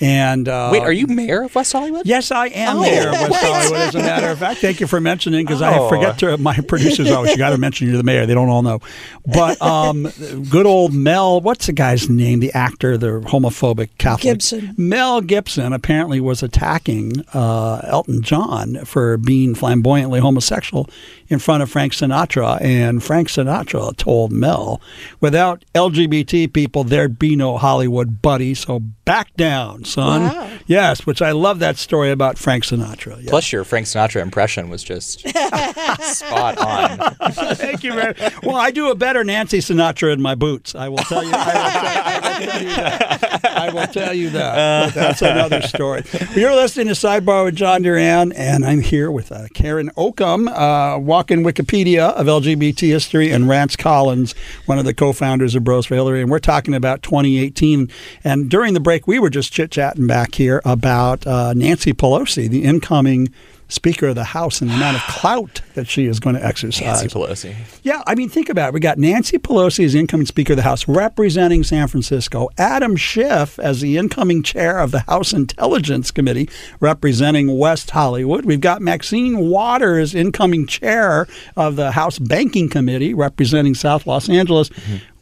[0.00, 2.06] And uh, Wait, are you mayor of West Hollywood?
[2.06, 2.82] Yes, I am Oh.
[2.82, 3.80] mayor of West Hollywood.
[3.80, 5.88] As a matter of fact, thank you for mentioning because I Oh.
[5.88, 6.36] forget to.
[6.38, 8.24] My producers always, you got to mention you're the mayor.
[8.26, 8.80] They don't all know.
[9.26, 10.10] But um,
[10.50, 12.40] good old Mel, what's the guy's name?
[12.40, 14.74] The actor, the homophobic Catholic Gibson.
[14.76, 20.88] Mel Gibson apparently was attacking uh, Elton John for being flamboyantly homosexual
[21.28, 24.80] in front of Frank Sinatra, and Frank Sinatra told Mel,
[25.20, 28.54] "Without LGBT people, there'd be no Hollywood, buddy.
[28.54, 30.50] So back down, son." Wow.
[30.66, 33.22] Yes, which I love that story about Frank Sinatra.
[33.22, 33.30] Yeah.
[33.30, 35.20] Plus, your Frank Sinatra impression was just
[36.00, 37.14] spot on.
[37.56, 40.74] Thank you very Well, I do a better Nancy Sinatra in my boots.
[40.74, 41.30] I will tell you.
[41.32, 43.44] I will tell, I you that.
[43.44, 44.86] I will tell you that.
[44.86, 46.04] But that's another story.
[46.34, 50.98] You're listening to Sidebar with John Duran, and I'm here with uh, Karen Ocamb, uh,
[50.98, 54.34] walking Wikipedia of LGBT history, and Rance Collins,
[54.66, 57.90] one of the co-founders of Bros for Hillary, and we're talking about 2018.
[58.24, 62.64] And during the break, we were just chit-chatting back here about uh, Nancy Pelosi, the
[62.64, 63.28] incoming.
[63.70, 67.02] Speaker of the House and the amount of clout that she is going to exercise.
[67.02, 67.54] Nancy Pelosi.
[67.82, 68.72] Yeah, I mean, think about it.
[68.72, 73.58] We got Nancy Pelosi as incoming Speaker of the House representing San Francisco, Adam Schiff
[73.58, 76.48] as the incoming chair of the House Intelligence Committee
[76.80, 78.46] representing West Hollywood.
[78.46, 84.70] We've got Maxine Waters, incoming chair of the House Banking Committee representing South Los Angeles.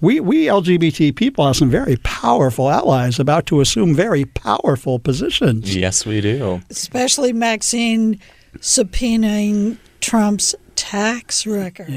[0.00, 5.74] We, we LGBT people have some very powerful allies about to assume very powerful positions.
[5.74, 6.60] Yes, we do.
[6.68, 8.20] Especially Maxine
[8.58, 11.90] subpoenaing Trump's tax records.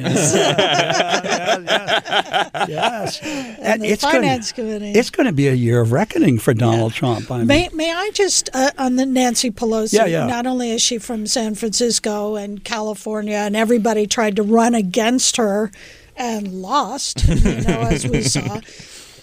[2.68, 3.20] Yes.
[3.62, 4.98] And the it's Finance gonna, Committee.
[4.98, 7.30] It's going to be a year of reckoning for Donald Trump.
[7.30, 10.26] I mean, May, may I just, uh, on the Nancy Pelosi, Yeah, yeah.
[10.26, 15.36] not only is she from San Francisco and California, and everybody tried to run against
[15.38, 15.72] her
[16.20, 18.60] and lost, you know, as we saw.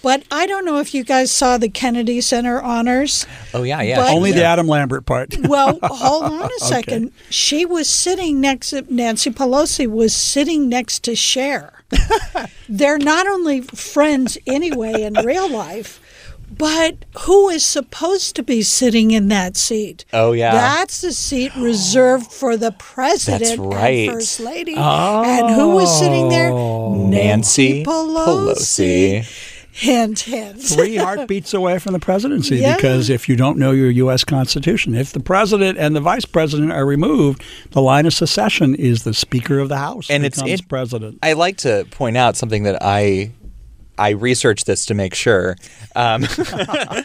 [0.03, 3.25] But I don't know if you guys saw the Kennedy Center honors.
[3.53, 3.97] Oh yeah, yeah.
[3.97, 5.35] But- only the Adam Lambert part.
[5.47, 7.11] Well, hold on a second.
[7.29, 11.73] She was sitting next Nancy Pelosi was sitting next to Cher.
[12.67, 16.01] They're not only friends anyway in real life,
[16.57, 20.05] but who is supposed to be sitting in that seat?
[20.13, 20.51] Oh, yeah.
[20.51, 24.09] That's the seat reserved for the president That's right.
[24.09, 24.75] and first lady.
[24.75, 25.23] Oh.
[25.23, 26.51] And who oh, was sitting there?
[26.51, 29.19] Nancy Pelosi.
[29.19, 29.53] Pelosi.
[29.77, 30.59] Hint, hint.
[30.59, 32.77] Three heartbeats away from the presidency Yeah.
[32.77, 34.23] because if you don't know your U.S.
[34.23, 39.03] Constitution, if the president and the vice president are removed, the line of secession is
[39.03, 41.19] the Speaker of the House And it's becomes it- president.
[41.21, 43.33] I like to point out something that I
[43.97, 45.55] I researched this to make sure.
[45.95, 46.25] Um,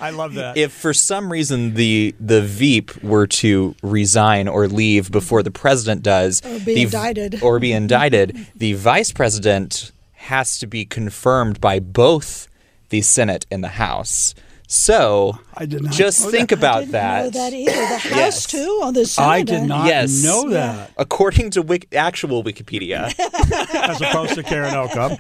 [0.01, 0.57] I love that.
[0.57, 6.03] if for some reason the the Veep were to resign or leave before the president
[6.03, 7.43] does, Or be the, indicted.
[7.43, 12.49] or be indicted, the vice president has to be confirmed by both
[12.91, 14.35] the Senate and the House.
[14.75, 16.59] So I did not just know think that.
[16.59, 17.73] about I didn't know that either.
[17.73, 18.47] The House Yes.
[18.47, 19.29] too, on the Senate.
[19.29, 20.25] I did not Yes.
[20.25, 20.93] know that.
[20.97, 23.13] According to Wik- actual Wikipedia,
[23.75, 25.19] as opposed to Karen Ocamb.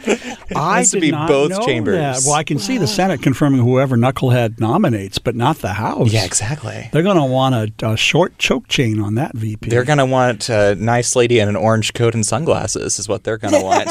[0.56, 1.96] I has to be not both know chambers.
[1.96, 2.22] That.
[2.24, 6.10] Well, I can see the Senate confirming whoever Knucklehead nominates, but not the House.
[6.10, 6.88] yeah, exactly.
[6.90, 9.68] They're going to want a, a short choke chain on that VP.
[9.68, 12.98] They're gonna want a nice lady in an orange coat and sunglasses.
[12.98, 13.84] Is what they're gonna want.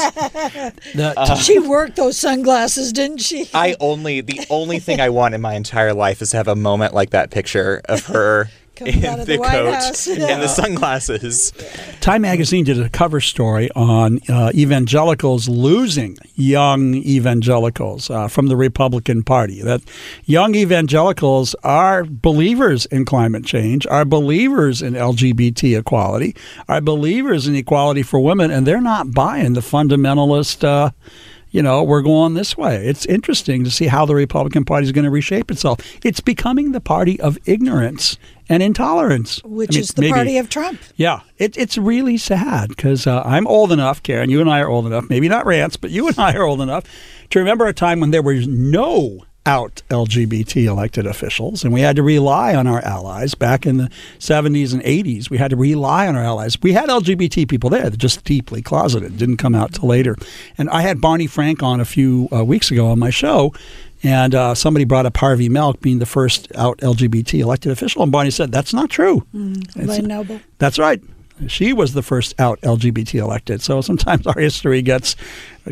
[0.94, 3.48] The- She worked those sunglasses, didn't she?
[3.54, 6.56] I only the only thing I want in my entire life is to have a
[6.56, 10.08] moment like that picture of her in of the, the coat House.
[10.08, 11.52] and the sunglasses.
[12.00, 18.56] Time magazine did a cover story on uh, evangelicals losing young evangelicals uh, from the
[18.56, 19.62] Republican Party.
[19.62, 19.82] That
[20.24, 26.34] young evangelicals are believers in climate change, are believers in LGBT equality,
[26.68, 30.64] are believers in equality for women, and they're not buying the fundamentalist.
[30.64, 30.90] Uh,
[31.52, 32.86] you know, we're going this way.
[32.86, 35.78] It's interesting to see how the Republican Party is going to reshape itself.
[36.02, 40.38] It's becoming the party of ignorance and intolerance, which I mean, is the maybe- party
[40.38, 40.80] of Trump.
[40.96, 44.30] Yeah, it, it's really sad because uh, I'm old enough, Karen.
[44.30, 45.08] You and I are old enough.
[45.08, 46.84] Maybe not Rance, but you and I are old enough
[47.30, 51.96] to remember a time when there was no out LGBT elected officials, and we had
[51.96, 55.30] to rely on our allies back in the 70s and 80s.
[55.30, 56.56] We had to rely on our allies.
[56.62, 60.16] We had LGBT people there just deeply closeted, didn't come out till later.
[60.56, 63.52] And I had Barney Frank on a few uh, weeks ago on my show.
[64.04, 68.10] And uh, somebody brought up Harvey Milk being the first out LGBT elected official, and
[68.10, 69.24] Barney said that's not true.
[69.32, 70.40] It's- Elaine Noble.
[70.58, 71.00] that's right.
[71.48, 73.62] She was the first out LGBT elected.
[73.62, 75.14] So sometimes our history gets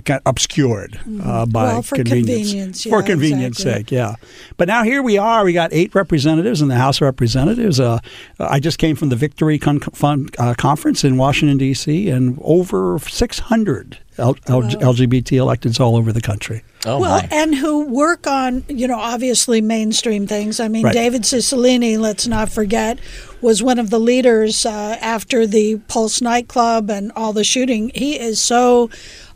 [0.05, 1.73] kind of obscured uh, by Mm-hmm.
[1.75, 3.83] Well, for convenience, for yeah, convenience exactly.
[3.83, 4.15] sake, yeah.
[4.57, 5.45] But now here we are.
[5.45, 7.81] We got eight representatives in the House of Representatives.
[7.81, 7.99] Uh,
[8.39, 12.09] I just came from the Victory Con- Fund uh, conference in Washington D.C.
[12.09, 16.63] and over 600 L- L- LGBT electeds all over the country.
[16.87, 17.29] Oh well, my.
[17.31, 20.61] and who work on, you know, obviously mainstream things.
[20.61, 20.95] I mean, Right.
[20.95, 22.99] David Cicilline, let's not forget,
[23.43, 27.91] was one of the leaders uh, after the Pulse nightclub and all the shooting.
[27.95, 28.89] He is so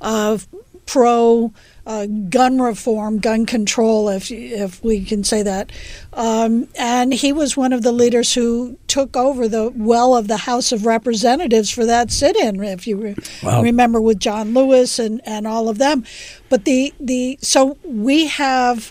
[0.05, 0.39] uh,
[0.87, 1.53] pro.
[1.87, 5.71] Uh, gun reform, gun control, if if we can say that,
[6.15, 10.39] um, and he was one of the leaders who took over the well of the
[10.39, 12.65] House of Representatives for that sit-in.
[12.65, 13.61] If you re- Wow.
[13.61, 16.05] remember with John Lewis and, and all of them.
[16.49, 18.91] But the, the so we have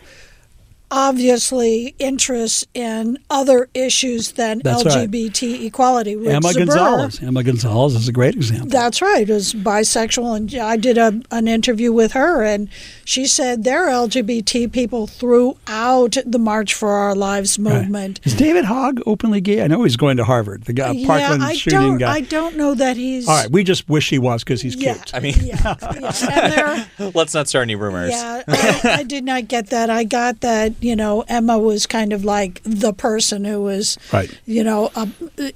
[0.93, 5.10] obviously interests in other issues than That's right.
[5.10, 6.15] LGBT equality.
[6.15, 7.19] Rick Emma Zbur- Gonzalez.
[7.23, 8.67] Emma Gonzalez is a great example.
[8.69, 9.27] That's right.
[9.27, 12.69] Is bisexual, and I did a, an interview with her, and
[13.03, 18.19] she said there are LGBT people throughout the March for Our Lives movement.
[18.23, 19.63] Is David Hogg openly gay?
[19.63, 20.65] I know he's going to Harvard.
[20.65, 21.97] The guy, yeah, Parkland I shooting don't.
[21.97, 22.13] guy.
[22.13, 23.27] I don't know that he's.
[23.27, 25.15] All right, we just wish he was because he's yeah, cute.
[25.15, 26.12] I mean- yeah, yeah.
[26.29, 28.12] And there, Let's not start any rumors.
[28.12, 29.89] Yeah, I, I did not get that.
[29.89, 34.30] I got that you know Emma was kind of like the person who was Right.
[34.46, 35.10] you know up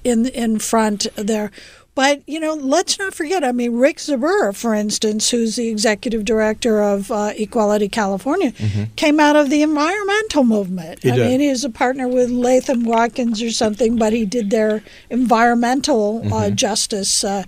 [0.03, 1.51] in in front there.
[1.95, 3.43] But you know, let's not forget.
[3.43, 8.53] I mean, Rick Zbur, for instance, who's the executive director of uh, Equality California,
[8.95, 11.01] came out of the environmental movement.
[11.01, 11.27] He I did.
[11.27, 16.21] mean, he was a partner with Latham Watkins or something, but he did their environmental
[16.33, 17.43] uh, justice uh,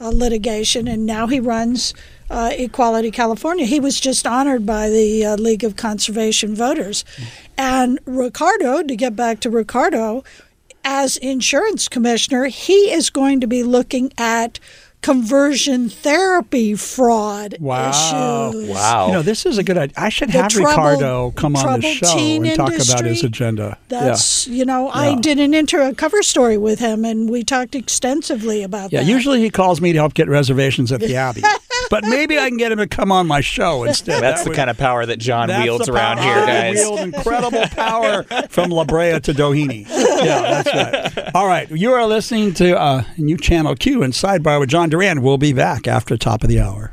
[0.00, 1.94] uh, litigation, and now he runs
[2.32, 3.66] uh, Equality California.
[3.66, 7.04] He was just honored by the uh, League of Conservation Voters.
[7.58, 10.24] And Ricardo, to get back to Ricardo,
[10.84, 14.58] as insurance commissioner, he is going to be looking at
[15.02, 17.90] conversion therapy fraud Wow.
[18.50, 18.68] issues.
[18.70, 19.06] Wow.
[19.08, 19.94] You know, this is a good idea.
[19.96, 23.24] I should The have troubled- Ricardo come on the show teen and talk about his
[23.24, 23.76] agenda.
[23.88, 27.74] That's you know, I did an inter a cover story with him, and we talked
[27.74, 29.00] extensively about yeah.
[29.00, 29.06] that.
[29.06, 31.42] Yeah, usually he calls me to help get reservations at the Abbey.
[31.92, 34.22] but maybe I can get him to come on my show instead.
[34.22, 36.76] That's That the would- kind of power that John wields around here, guys.
[36.78, 39.86] wield incredible power from La Brea to Doheny.
[39.88, 41.34] Yeah, that's right.
[41.34, 45.20] All right, you are listening to uh, new Channel Q and Sidebar with John Duran.
[45.22, 46.92] We'll be back after top of the hour.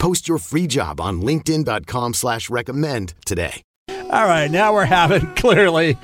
[0.00, 3.62] Post your free job on linkedin.com slash recommend today.
[3.88, 5.98] All right, now we're having clearly.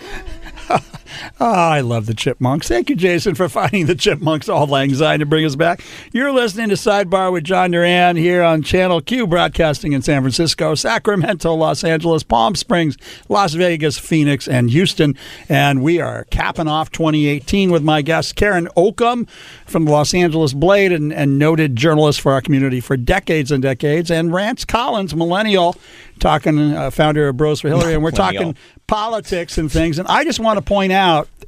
[1.40, 2.68] Oh, I love the chipmunks.
[2.68, 5.82] Thank you, Jason, for finding the chipmunks auld lang syne to bring us back.
[6.12, 10.74] You're listening to Sidebar with John Duran here on Channel Q, broadcasting in San Francisco,
[10.74, 12.96] Sacramento, Los Angeles, Palm Springs,
[13.28, 15.16] Las Vegas, Phoenix, and Houston.
[15.48, 19.28] And we are capping off 2018 with my guest, Karen Ocamb
[19.66, 23.62] from the Los Angeles Blade and, and noted journalist for our community for decades and
[23.62, 25.76] decades, and Rance Collins, millennial,
[26.18, 29.98] talking uh, founder of Bros for Hillary, and we're talking politics and things.
[29.98, 31.05] And I just want to point out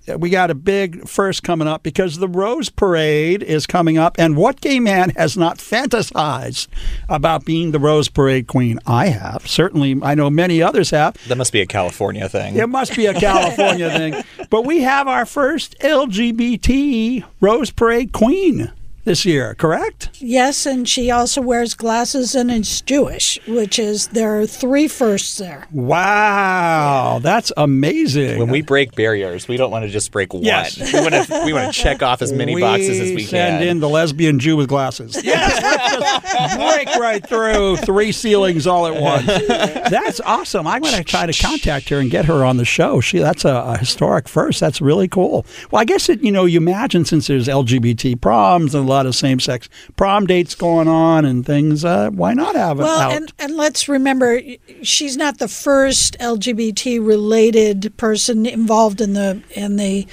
[0.09, 4.17] that we got a big first coming up because the Rose Parade is coming up.
[4.19, 6.67] And what gay man has not fantasized
[7.09, 8.79] about being the Rose Parade queen?
[8.87, 9.47] I have.
[9.47, 11.17] Certainly, I know many others have.
[11.29, 12.57] That must be a California thing.
[12.57, 14.25] It must be a California thing.
[14.51, 18.73] But we have our first LGBT Rose Parade queen.
[19.09, 20.11] This year, correct?
[20.21, 25.39] Yes, and she also wears glasses and is Jewish, which is there are three firsts
[25.39, 25.67] there.
[25.73, 28.39] Wow, that's amazing.
[28.39, 30.43] When we break barriers, we don't want to just break one.
[30.43, 30.77] Yes.
[30.93, 33.69] We want to we want to check off as many boxes as we send can.
[33.69, 35.17] in the lesbian Jew with glasses.
[35.29, 35.63] Yes,
[36.01, 39.27] let's break right through three ceilings all at once.
[39.27, 40.67] That's awesome.
[40.67, 43.01] I'm going to try to contact her and get her on the show.
[43.01, 44.59] She that's a, a historic first.
[44.59, 45.45] That's really cool.
[45.71, 49.07] Well, I guess it you know you imagine since there's LGBT proms and a lot
[49.07, 53.01] of same sex prom dates going on and things, uh, why not have it Well,
[53.01, 53.13] out?
[53.13, 54.41] and, and let's remember,
[54.83, 60.07] she's not the first LGBT related person involved in the in the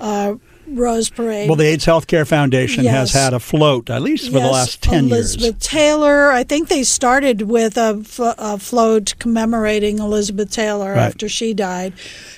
[0.00, 0.34] uh,
[0.68, 1.48] Rose Parade.
[1.48, 5.06] well, the AIDS Healthcare Foundation has had a float at least for the last ten
[5.06, 5.34] Elizabeth years.
[5.36, 6.30] Elizabeth Taylor.
[6.30, 10.98] I think they started with a, f- a float commemorating Elizabeth Taylor Right.
[11.02, 11.92] after she died.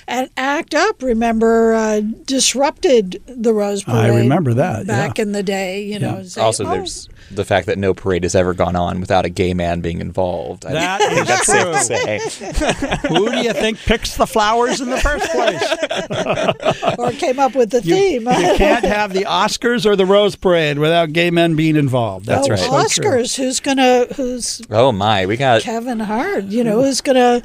[0.07, 3.95] And ACT UP, remember, uh, disrupted the Rose Parade.
[4.11, 5.21] I remember that, Back yeah.
[5.23, 6.23] in the day, you know.
[6.23, 9.29] saying, also, "Oh, there's the fact that no parade has ever gone on without a
[9.29, 10.65] gay man being involved.
[10.65, 11.73] I That think is that's true.
[11.79, 12.97] safe to say.
[13.07, 16.95] Who do you think picks the flowers in the first place?
[16.99, 18.21] or came up with the You, theme.
[18.27, 22.25] you can't have the Oscars or the Rose Parade without gay men being involved.
[22.25, 22.59] That's oh, right.
[22.59, 22.69] so.
[22.71, 27.41] Oscars, who's gonna who's Oh my, we got Kevin Hart, you know, who's gonna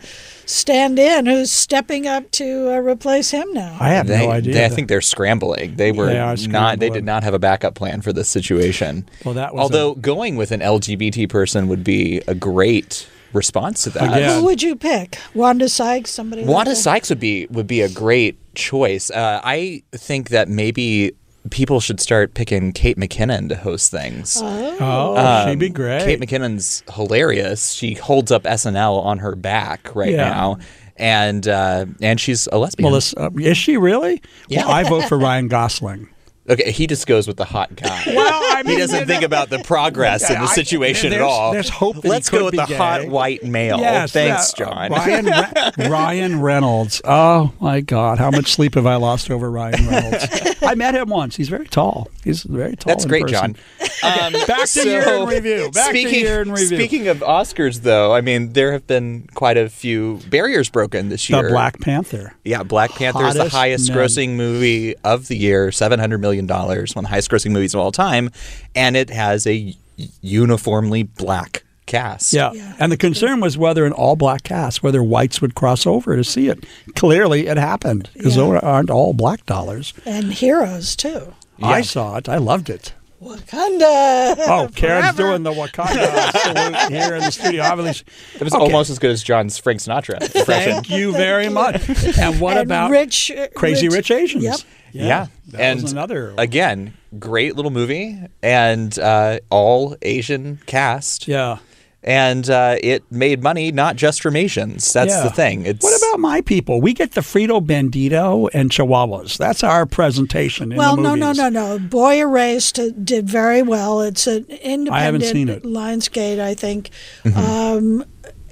[0.51, 3.77] stand in, who's stepping up to uh, replace him now.
[3.81, 4.55] I have They, no idea.
[4.55, 5.77] they- I think they're scrambling.
[5.77, 6.79] They were They are not.
[6.81, 9.09] They did not have a backup plan for this situation.
[9.25, 13.91] Well, that was although going with an LGBT person would be a great response to
[13.91, 14.03] that.
[14.03, 14.39] Again.
[14.41, 15.19] Who would you pick?
[15.35, 16.43] Wanda Sykes, somebody.
[16.43, 16.77] like Wanda that?
[16.77, 19.11] Sykes would be would be a great choice.
[19.11, 21.13] Uh, I think that maybe
[21.49, 24.39] people should start picking Kate McKinnon to host things.
[24.43, 26.03] oh, she'd be Um, great.
[26.03, 27.73] Kate McKinnon's hilarious.
[27.73, 30.29] She holds up SNL on her back right Yeah.
[30.29, 30.59] now,
[30.97, 32.91] and uh, and she's a lesbian.
[32.91, 34.21] Melissa, uh, is she really?
[34.49, 34.67] Yeah.
[34.67, 36.09] Well, I vote for Ryan Gosling.
[36.51, 38.03] okay, he just goes with the hot guy.
[38.21, 41.53] Well, I he doesn't think about the progress in the I- situation at all.
[41.53, 42.75] there's hope Let's go with the gay.
[42.75, 43.79] hot white male.
[43.79, 44.91] Yes, Thanks, yeah, John.
[44.93, 47.01] Ryan, Re- Ryan Reynolds.
[47.05, 50.27] Oh my God, how much sleep have I lost over Ryan Reynolds?
[50.63, 51.37] I met him once.
[51.37, 52.09] He's very tall.
[52.25, 52.93] He's very tall.
[52.93, 53.55] That's great, person.
[53.55, 53.57] John.
[54.03, 55.71] Um, Back to year in review.
[55.73, 56.77] Back to speaking, year in review.
[56.77, 61.29] Speaking of Oscars, though, I mean, there have been quite a few barriers broken this
[61.31, 61.43] year.
[61.43, 61.49] The.
[61.51, 62.35] Black Panther.
[62.45, 63.99] Yeah, Black Panther is the highest men.
[63.99, 67.93] grossing movie of the year, $700 million, one of the highest grossing movies of all
[67.93, 68.31] time,
[68.75, 69.75] and it has a
[70.23, 72.33] uniformly black cast.
[72.33, 72.53] Yeah.
[72.79, 76.23] And the concern was whether an all black cast, whether whites would cross over to
[76.25, 76.65] see it.
[76.95, 78.43] Clearly, it happened because Yeah.
[78.45, 79.93] those aren't all black dollars.
[80.07, 81.35] and heroes too.
[81.63, 82.29] I saw it.
[82.29, 82.95] I loved it.
[83.23, 84.35] Wakanda.
[84.49, 85.23] Oh, Karen's Forever.
[85.23, 87.63] doing the Wakanda salute here in the studio.
[87.65, 88.63] Obviously, It was Okay.
[88.65, 90.45] almost as good as John's Frank Sinatra impression.
[90.47, 91.83] Thank you very much.
[92.19, 94.45] And what And about rich, Crazy Rich, Asians?
[94.45, 94.57] Yep.
[94.93, 95.27] Yeah.
[95.49, 96.35] that and was another.
[96.39, 101.27] again, great little movie and uh, all Asian cast.
[101.29, 101.59] yeah.
[102.03, 104.91] And uh, it made money not just from Asians.
[104.91, 105.23] That's Yeah.
[105.25, 105.67] the thing.
[105.67, 106.81] It's What about my people?
[106.81, 109.37] We get the Frito Bandito and Chihuahuas.
[109.37, 111.79] That's our presentation in Well, the no, no, no, no.
[111.79, 114.01] Boy Erased uh, did very well.
[114.01, 115.63] It's an independent I haven't seen it.
[115.65, 116.89] Lionsgate, I think.
[117.37, 118.07] Um,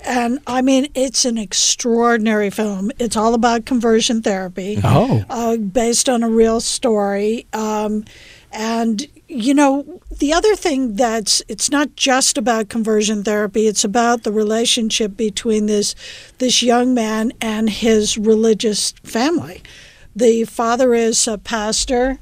[0.04, 2.90] and I mean, it's an extraordinary film.
[2.98, 4.78] It's all about conversion therapy.
[4.82, 5.24] Oh.
[5.28, 7.46] uh, based on a real story.
[7.52, 8.04] Um,
[8.52, 13.66] and you know, the other thing that's it's not just about conversion therapy.
[13.66, 15.94] It's about the relationship between this
[16.38, 19.62] this young man and his religious family.
[20.16, 22.18] The father is a pastor,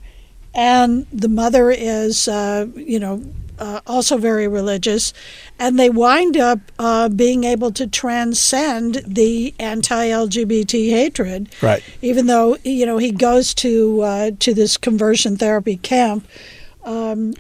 [0.53, 3.23] and the mother is, uh, you know,
[3.59, 5.13] uh, also very religious,
[5.59, 11.49] and they wind up uh, being able to transcend the anti-LGBT hatred.
[11.63, 11.83] Right.
[12.03, 16.27] Even though you know he goes to uh, to this conversion therapy camp.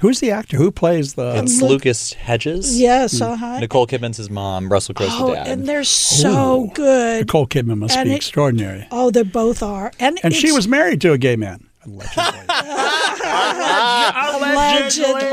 [0.00, 0.56] Who's the actor?
[0.56, 1.36] Who plays the.
[1.36, 2.80] It's Lucas Hedges.
[2.80, 3.60] Yes, uh-huh.
[3.60, 4.68] Nicole Kidman's his mom.
[4.72, 5.46] Russell Crowe's Oh, the dad.
[5.46, 7.20] and they're so good.
[7.20, 8.88] Nicole Kidman must And be it- extraordinary.
[8.90, 9.92] Oh, they both are.
[10.00, 11.68] And And she was married to a gay man.
[11.84, 12.24] Allegedly.
[13.26, 15.26] Allegedly.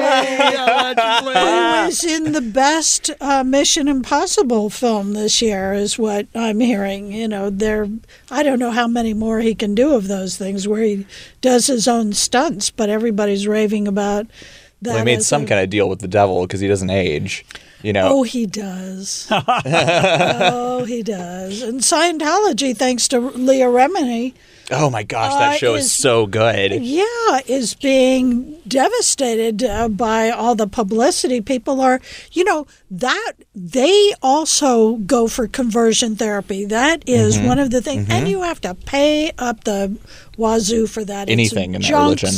[1.33, 7.11] who is in the best uh, Mission Impossible film this year, is what I'm hearing.
[7.11, 7.87] You know, there.
[8.31, 11.05] I don't know how many more he can do of those things where he
[11.41, 14.27] does his own stunts, but everybody's raving about
[14.81, 14.91] that.
[14.91, 17.45] well, he made some a- kind of deal with the devil because he doesn't age.
[17.81, 18.19] You know.
[18.19, 19.27] Oh, he does.
[19.29, 21.61] oh, he does.
[21.61, 24.33] And Scientology, thanks to Leah Remini,
[24.75, 26.71] Oh my gosh, that Uh, show is is- so good.
[26.83, 31.41] yeah, is being devastated uh, by all the publicity.
[31.41, 32.01] People are,
[32.31, 36.65] you know, that they also go for conversion therapy.
[36.65, 37.47] That is Mm-hmm.
[37.47, 39.95] one of the things, and you have to pay up the
[40.37, 41.29] wazoo for that.
[41.29, 42.31] Anything in that religion.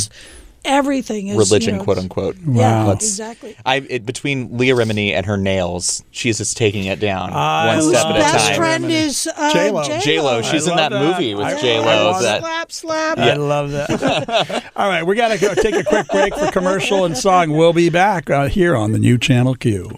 [0.65, 2.35] Everything is religion, you know, quote unquote.
[2.45, 2.87] Yeah, Wow.
[2.87, 3.55] Let's- exactly.
[3.65, 7.81] I it, between Leah Remini and her nails, she's just taking it down I one
[7.89, 8.55] step at a best time.
[8.57, 9.83] friend is uh, J-Lo.
[9.99, 11.01] J Lo, she's I in that, that.
[11.01, 12.11] movie with I- J I Lo.
[12.11, 13.17] love That slap slap.
[13.17, 14.63] I love that.
[14.75, 17.51] All right, we got to go take a quick break for commercial and song.
[17.51, 19.97] We'll be back uh, here on the new Channel Q.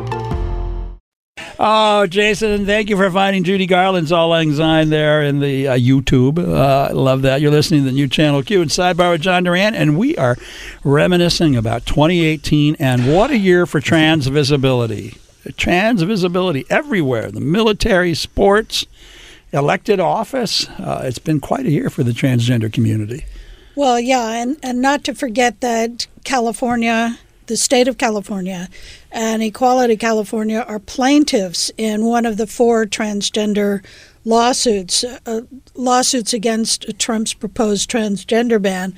[1.63, 6.39] Oh, Jason, thank you for finding Judy Garland's Auld Lang there in the uh, YouTube.
[6.39, 7.39] Uh, love that.
[7.39, 10.37] You're listening to the new Channel Q and Sidebar with John Duran, and we are
[10.83, 15.19] reminiscing about 2018 and what a year for trans visibility.
[15.55, 18.87] Trans visibility everywhere the military, sports,
[19.53, 20.67] elected office.
[20.67, 23.23] Uh, it's been quite a year for the transgender community.
[23.75, 27.19] Well, yeah, and, and not to forget that California,
[27.51, 28.69] the state of California,
[29.11, 33.83] and Equality California are plaintiffs in one of the four transgender
[34.23, 35.41] lawsuits, uh,
[35.75, 38.95] lawsuits against Trump's proposed transgender ban.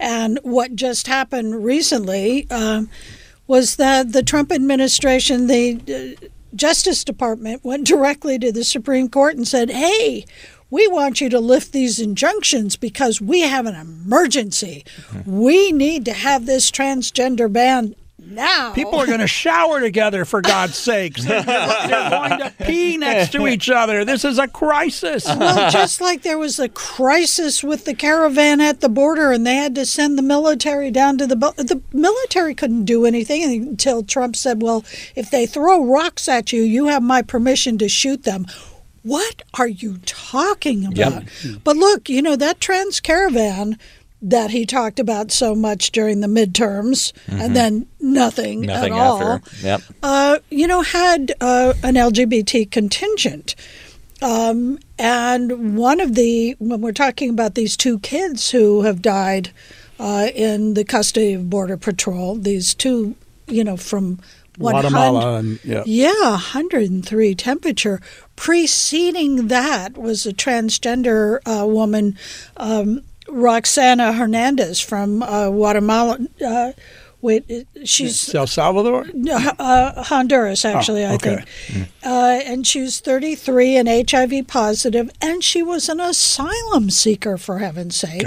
[0.00, 2.90] And what just happened recently um,
[3.46, 6.26] was that the Trump administration, the uh,
[6.56, 10.24] Justice Department, went directly to the Supreme Court and said, hey,
[10.72, 14.86] we want you to lift these injunctions because we have an emergency.
[15.26, 18.72] We need to have this transgender ban now.
[18.72, 21.24] People are going to shower together, for God's sakes.
[21.24, 24.02] They're, they're going to pee next to each other.
[24.06, 25.26] This is a crisis.
[25.26, 29.56] well, just like there was a crisis with the caravan at the border, and they
[29.56, 34.02] had to send the military down to the bu- the military couldn't do anything until
[34.02, 38.22] Trump said, "Well, if they throw rocks at you, you have my permission to shoot
[38.22, 38.46] them."
[39.02, 41.24] What are you talking about?
[41.64, 43.78] But look, you know that trans caravan
[44.22, 49.20] that he talked about so much during the midterms, and then nothing, nothing at all
[49.20, 49.66] after.
[49.66, 49.82] Yep.
[50.04, 53.56] uh, you know, had uh, an LGBT contingent.
[54.22, 59.50] Um, and one of the, when we're talking about these two kids who have died
[59.98, 63.16] uh, in the custody of Border Patrol, these two,
[63.48, 64.20] you know, from
[64.58, 65.82] Guatemala and yeah.
[65.86, 68.00] yeah, 103 temperature.
[68.42, 72.18] Preceding that was a transgender uh, woman,
[72.56, 76.18] um, Roxana Hernandez from uh, Guatemala.
[76.44, 76.72] Uh,
[77.20, 79.06] wait, she's El Salvador?
[79.30, 81.44] uh, Honduras, actually, I okay.
[81.68, 81.88] think.
[82.04, 87.60] Uh, and she was 33 and HIV positive, and she was an asylum seeker, for
[87.60, 88.26] heaven's sake.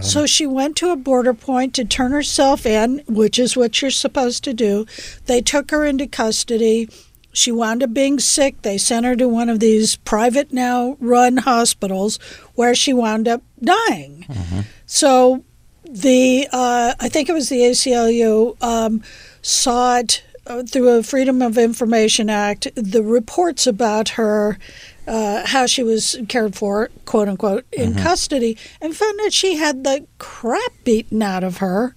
[0.00, 3.90] So she went to a border point to turn herself in, which is what you're
[3.90, 4.86] supposed to do.
[5.26, 6.88] They took her into custody.
[7.32, 8.62] She wound up being sick.
[8.62, 12.18] They sent her to one of these private now run hospitals
[12.54, 14.26] where she wound up dying.
[14.86, 15.44] So
[15.84, 19.02] the uh, I think it was the ACLU um,
[19.42, 24.58] sought uh, through a Freedom of Information Act the reports about her.
[25.06, 29.82] Uh, how she was cared for, quote unquote, in custody, and found that she had
[29.82, 31.96] the crap beaten out of her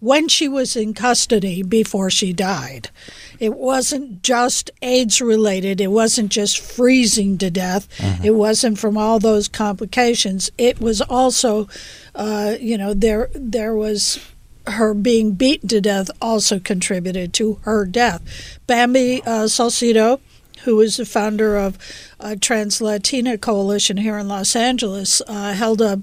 [0.00, 2.90] when she was in custody before she died.
[3.38, 5.80] It wasn't just AIDS related.
[5.80, 7.88] It wasn't just freezing to death.
[8.24, 10.50] It wasn't from all those complications.
[10.58, 11.68] It was also,
[12.14, 14.20] uh, you know, there there was
[14.66, 18.58] her being beaten to death also contributed to her death.
[18.66, 20.20] Bambi uh, Salcido,
[20.64, 21.78] who is the founder of
[22.18, 26.00] uh, Trans Latina Coalition here in Los Angeles, uh, held a,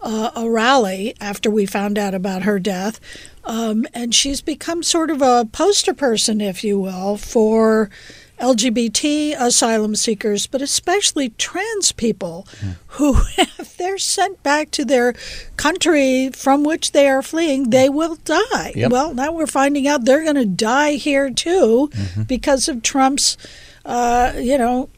[0.00, 3.00] uh, a rally after we found out about her death.
[3.44, 7.90] Um, and she's become sort of a poster person, if you will, for
[8.38, 12.46] LGBT asylum seekers, but especially trans people
[12.88, 15.14] who, if they're sent back to their
[15.56, 18.72] country from which they are fleeing, they will die.
[18.74, 18.90] Yep.
[18.90, 21.90] Well, now we're finding out they're going to die here too
[22.26, 23.36] because of Trump's,
[23.84, 24.88] uh, you know,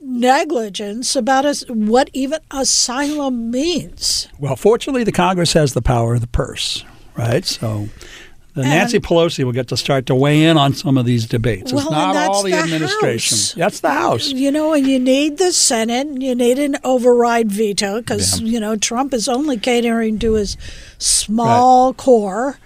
[0.00, 4.28] negligence about us, what even asylum means.
[4.38, 6.84] Well, fortunately, the Congress has the power of the purse,
[7.18, 7.44] right?
[7.44, 7.88] So
[8.54, 11.72] the Nancy Pelosi will get to start to weigh in on some of these debates.
[11.72, 13.36] Well, it's not all the, the administration.
[13.36, 13.52] House.
[13.52, 14.28] That's the House.
[14.28, 18.58] You know, and you need the Senate, and you need an override veto because, you
[18.58, 20.56] know, Trump is only catering to his
[20.98, 22.58] small core.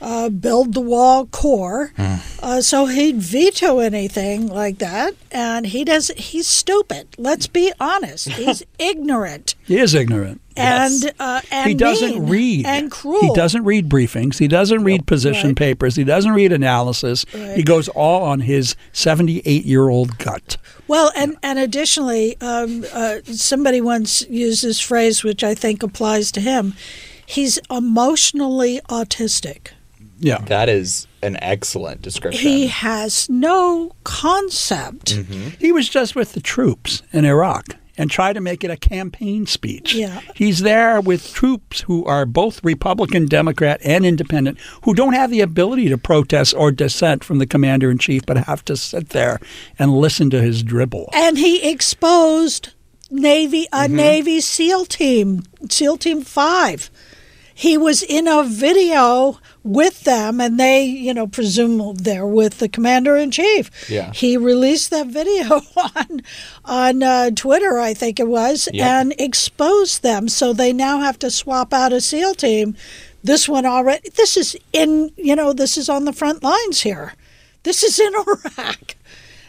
[0.00, 1.92] Uh, build the wall core.
[1.96, 2.14] Hmm.
[2.42, 6.08] Uh, so he'd veto anything like that, and he does.
[6.16, 7.08] He's stupid.
[7.18, 8.28] Let's be honest.
[8.40, 10.40] He's ignorant He is ignorant.
[10.56, 13.20] and uh, and he doesn't read and cruel.
[13.20, 14.38] He doesn't read briefings.
[14.38, 15.56] He doesn't read position Right.
[15.56, 15.96] papers.
[15.96, 17.24] He doesn't read analysis.
[17.54, 20.56] He goes all on his 78 year old gut.
[20.88, 26.32] Well, and and additionally, um, uh, somebody once used this phrase, which I think applies
[26.32, 26.74] to him.
[27.26, 29.68] He's emotionally autistic.
[30.20, 30.38] Yeah.
[30.38, 32.40] That is an excellent description.
[32.40, 35.16] He has no concept.
[35.16, 35.48] Mm-hmm.
[35.58, 39.46] He was just with the troops in Iraq and tried to make it a campaign
[39.46, 39.94] speech.
[39.94, 40.20] Yeah.
[40.34, 45.40] He's there with troops who are both Republican, Democrat, and independent who don't have the
[45.40, 49.38] ability to protest or dissent from the commander in chief, but have to sit there
[49.78, 51.10] and listen to his dribble.
[51.12, 52.72] And he exposed
[53.10, 53.96] Navy a mm-hmm.
[53.96, 56.90] Navy SEAL team, SEAL Team Five.
[57.60, 62.70] He was in a video with them, and they, you know, presume they're with the
[62.70, 63.70] commander in chief.
[63.90, 64.12] Yeah.
[64.14, 65.60] He released that video
[65.96, 66.22] on
[66.64, 68.86] on uh, Twitter, I think it was, Yep.
[68.86, 70.28] and exposed them.
[70.28, 72.76] So they now have to swap out a SEAL team.
[73.22, 74.08] This one already.
[74.08, 75.10] This is in.
[75.18, 77.12] You know, this is on the front lines here.
[77.64, 78.12] This is in
[78.56, 78.94] Iraq.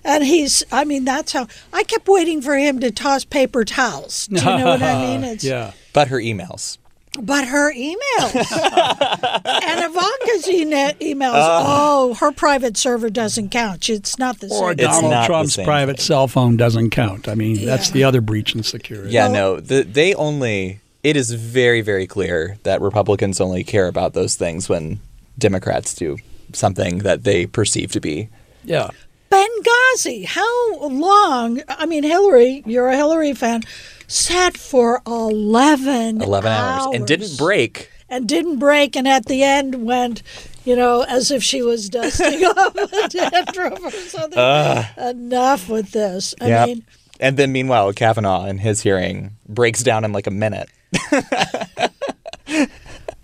[0.04, 4.28] And he's, I mean, that's how I kept waiting for him to toss paper towels.
[4.28, 5.24] Do you know what I mean?
[5.32, 5.72] It's, Yeah.
[5.94, 6.78] but her emails.
[7.20, 8.36] But her emails
[9.46, 11.64] and Ivanka's e- emails, uh.
[11.66, 13.90] oh, her private server doesn't count.
[13.90, 14.70] It's not the same.
[14.72, 16.06] It's Donald not Trump's private thing.
[16.06, 17.28] cell phone doesn't count.
[17.28, 19.12] I mean, that's the other breach in security.
[19.12, 20.80] Yeah, no, the, they only.
[21.04, 25.00] It is very, very clear that Republicans only care about those things when
[25.38, 26.18] Democrats do
[26.54, 28.30] something that they perceive to be.
[28.64, 28.92] Yeah.
[29.32, 31.62] Benghazi, how long?
[31.70, 33.64] I mean, Hillary, you're a Hillary fan,
[34.08, 37.90] sat for 11, 11 hours, and didn't break.
[38.10, 40.22] and didn't break, and at the end went,
[40.66, 44.86] you know, as if she was dusting off a tantrum or something.
[44.98, 46.36] Enough with this.
[46.42, 46.68] I Yep.
[46.68, 46.84] mean,
[47.22, 50.70] and then meanwhile, Kavanaugh in his hearing breaks down in like a minute.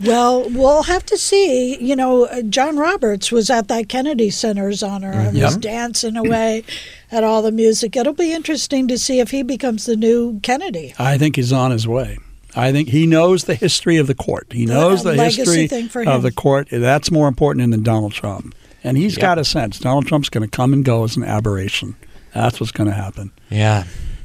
[0.03, 1.77] well, we'll have to see.
[1.83, 6.63] You know, uh, John Roberts was at that Kennedy Center's honor and was dancing away
[7.11, 7.95] at all the music.
[7.95, 10.93] It'll be interesting to see if he becomes the new Kennedy.
[10.99, 12.19] I think he's on his way.
[12.55, 14.47] I think he knows the history of the court.
[14.51, 15.65] He knows a the history
[16.07, 16.69] of the court.
[16.71, 18.55] That's more important than Donald Trump.
[18.83, 19.21] And he's Yep.
[19.21, 21.95] got a sense Donald Trump's going to come and go as an aberration.
[22.33, 23.31] That's what's going to happen.
[23.49, 23.83] Yeah.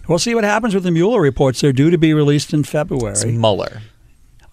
[0.08, 1.60] We'll see what happens with the Mueller reports.
[1.60, 3.32] They're due to be released in It's February.
[3.32, 3.82] Mueller.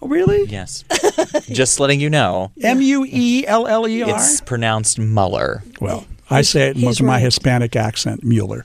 [0.02, 0.44] Oh, really?
[0.46, 0.84] Yes.
[1.42, 2.52] Just letting you know.
[2.62, 4.10] M U E L L E R?
[4.10, 5.62] It's pronounced Muller.
[5.80, 7.20] Well, I say it he's with my.
[7.20, 8.64] Hispanic accent, Mueller.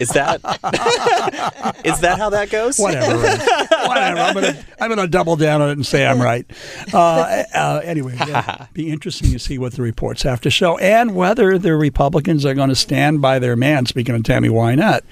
[0.00, 0.40] Is that
[1.84, 2.78] is that how that goes?
[2.78, 3.18] Whatever.
[3.18, 4.20] Whatever.
[4.20, 6.44] I'm going to I'm gonna double down on it and say I'm right.
[6.92, 11.14] Uh, uh, anyway, yeah, be interesting to see what the reports have to show and
[11.14, 15.02] whether the Republicans are going to stand by their man, speaking of Tammy Wynette,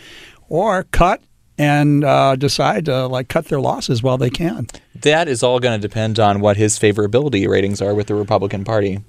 [0.48, 1.22] or cut
[1.60, 4.66] and uh, decide to like cut their losses while they can.
[4.94, 8.64] That is all going to depend on what his favorability ratings are with the Republican
[8.64, 9.00] Party.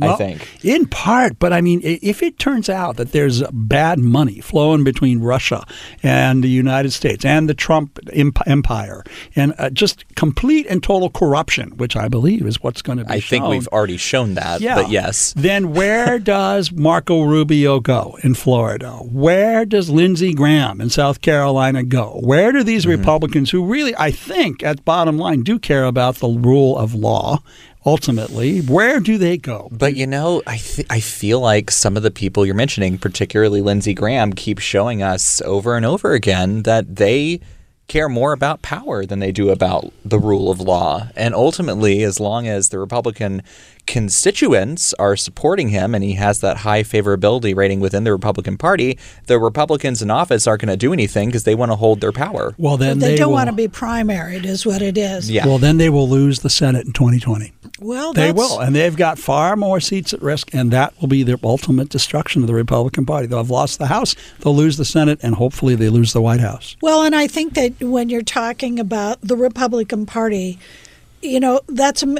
[0.00, 0.64] I think.
[0.64, 5.20] In part, but I mean, if it turns out that there's bad money flowing between
[5.20, 5.64] Russia
[6.02, 7.98] and the United States and the Trump
[8.46, 9.02] empire
[9.34, 13.14] and uh, just complete and total corruption, which I believe is what's going to be
[13.14, 14.60] I think we've already shown that.
[14.60, 14.76] yeah.
[14.76, 15.32] But yes.
[15.36, 18.92] Then where does Marco Rubio go in Florida?
[18.92, 22.20] Where does Lindsey Graham in South Carolina go?
[22.22, 23.00] Where do these Mm-hmm.
[23.00, 27.42] Republicans, who really, I think, at bottom line, do care about the rule of law,
[27.84, 29.68] ultimately, where do they go?
[29.70, 33.60] But you know, I th- I feel like some of the people you're mentioning, particularly
[33.60, 37.40] Lindsey Graham, keep showing us over and over again that they
[37.88, 41.08] care more about power than they do about the rule of law.
[41.16, 43.42] And ultimately, as long as the Republican
[43.88, 48.98] constituents are supporting him and he has that high favorability rating within the Republican Party,
[49.28, 52.12] the Republicans in office aren't going to do anything because they want to hold their
[52.12, 52.54] power.
[52.58, 55.30] Well, then they, they, don't will, want to be primaried, is what it is.
[55.30, 55.46] Yeah.
[55.46, 57.50] Well, then they will lose the Senate in 2020.
[57.80, 61.08] Well, They that's, will, and they've got far more seats at risk, and that will
[61.08, 63.26] be their ultimate destruction of the Republican Party.
[63.26, 66.40] They'll have lost the House, they'll lose the Senate, and hopefully they lose the White
[66.40, 66.76] House.
[66.82, 70.58] Well, and I think that when you're talking about the Republican Party,
[71.22, 72.18] you know, that's a m-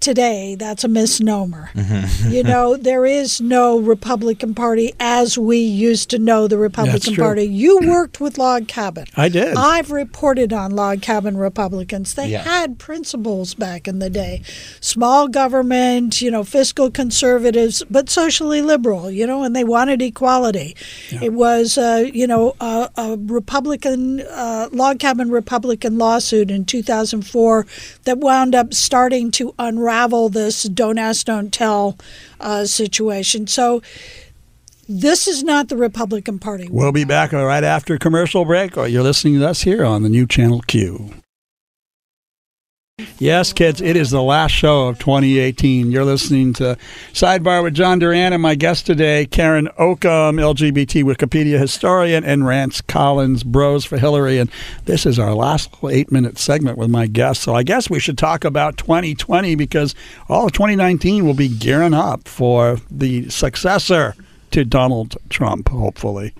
[0.00, 1.70] today that's a misnomer.
[1.74, 2.30] Mm-hmm.
[2.30, 7.14] you know, there is no Republican Party as we used to know the Republican.
[7.16, 7.44] Party.
[7.44, 9.04] You worked with Log Cabin.
[9.16, 9.56] I did.
[9.56, 12.14] I've reported on Log Cabin Republicans.
[12.14, 12.42] They Yeah.
[12.42, 14.42] had principles back in the day.
[14.80, 20.74] Small government, you know, fiscal conservatives, but socially liberal, you know, and they wanted equality.
[21.10, 27.66] It was, uh, you know, a, a Republican, uh, Log Cabin Republican lawsuit in 2004
[28.04, 31.98] that wound up starting to unravel unravel this don't ask, don't tell
[32.38, 33.46] uh, situation.
[33.46, 33.82] So
[34.88, 36.68] this is not the Republican Party.
[36.70, 40.26] We'll be back right after commercial break, you're listening to us here on the new
[40.26, 41.19] channel Q.
[43.18, 45.90] Yes, kids, it is the last show of 2018.
[45.90, 46.76] You're listening to
[47.12, 52.80] Sidebar with John Duran and my guest today, Karen Ocamb, LGBT Wikipedia historian, and Rance
[52.80, 54.38] Collins, Bros for Hillary.
[54.38, 54.50] And
[54.84, 57.42] this is our last eight minute segment with my guest.
[57.42, 59.94] So I guess we should talk about 2020 because
[60.28, 64.14] all of 2019 will be gearing up for the successor
[64.50, 66.34] to Donald Trump, hopefully.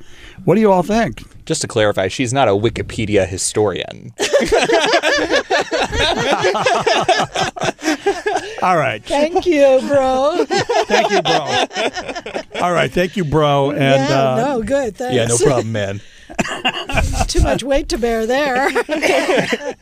[0.45, 1.23] What do you all think?
[1.51, 4.15] Just to clarify, she's not a Wikipedia historian.
[8.63, 9.05] All right.
[9.05, 10.45] Thank you, bro.
[10.47, 12.63] Thank you, bro.
[12.63, 12.93] All right.
[12.93, 13.73] Thank you, bro.
[13.73, 14.97] And yeah, uh, no, good.
[14.97, 15.17] Thanks.
[15.17, 16.01] yeah, no problem, man.
[17.27, 18.71] Too much weight to bear there.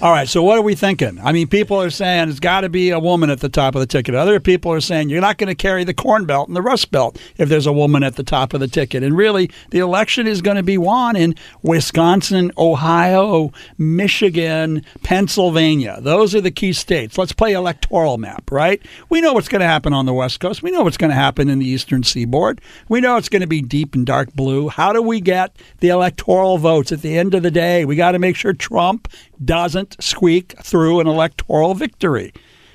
[0.00, 1.18] All right, so what are we thinking?
[1.22, 3.80] I mean, people are saying it's got to be a woman at the top of
[3.80, 4.14] the ticket.
[4.14, 6.90] Other people are saying you're not going to carry the Corn Belt and the Rust
[6.90, 9.02] Belt if there's a woman at the top of the ticket.
[9.02, 15.98] And really, the election is going to be won in Wisconsin, Ohio, Michigan, Pennsylvania.
[16.00, 17.18] Those are the key states.
[17.18, 18.80] Let's play electoral map, right?
[19.10, 20.62] We know what's going to happen on the West Coast.
[20.62, 22.60] We know what's going to happen in the Eastern Seaboard.
[22.88, 24.68] We know it's going to be deep and dark blue.
[24.68, 27.84] How do we get the electoral votes at the end of the day?
[27.84, 29.08] We got to make sure Trump
[29.44, 32.32] doesn't squeak through an electoral victory.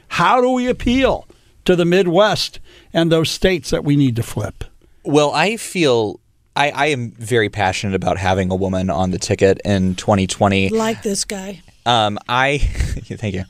[0.10, 1.28] How do we appeal
[1.66, 2.60] to the Midwest
[2.94, 4.64] and those states that we need to flip?
[5.04, 6.20] Well, I feel
[6.56, 10.70] I, I am very passionate about having a woman on the ticket in 2020.
[10.70, 11.62] like this guy.
[11.86, 13.44] Um, I thank you.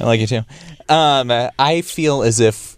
[0.00, 0.42] I like you too.
[0.88, 2.76] Um, I feel as if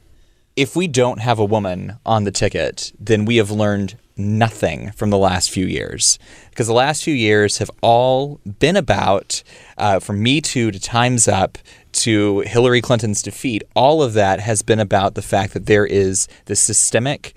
[0.57, 5.11] if we don't have a woman on the ticket, then we have learned nothing from
[5.11, 6.19] the last few years.
[6.51, 9.43] Because the last few years have all been about,
[9.77, 11.59] uh, from Me Too to Time's Up
[11.93, 16.29] to Hillary Clinton's defeat, all of that has been about the fact that there is
[16.47, 17.35] this systemic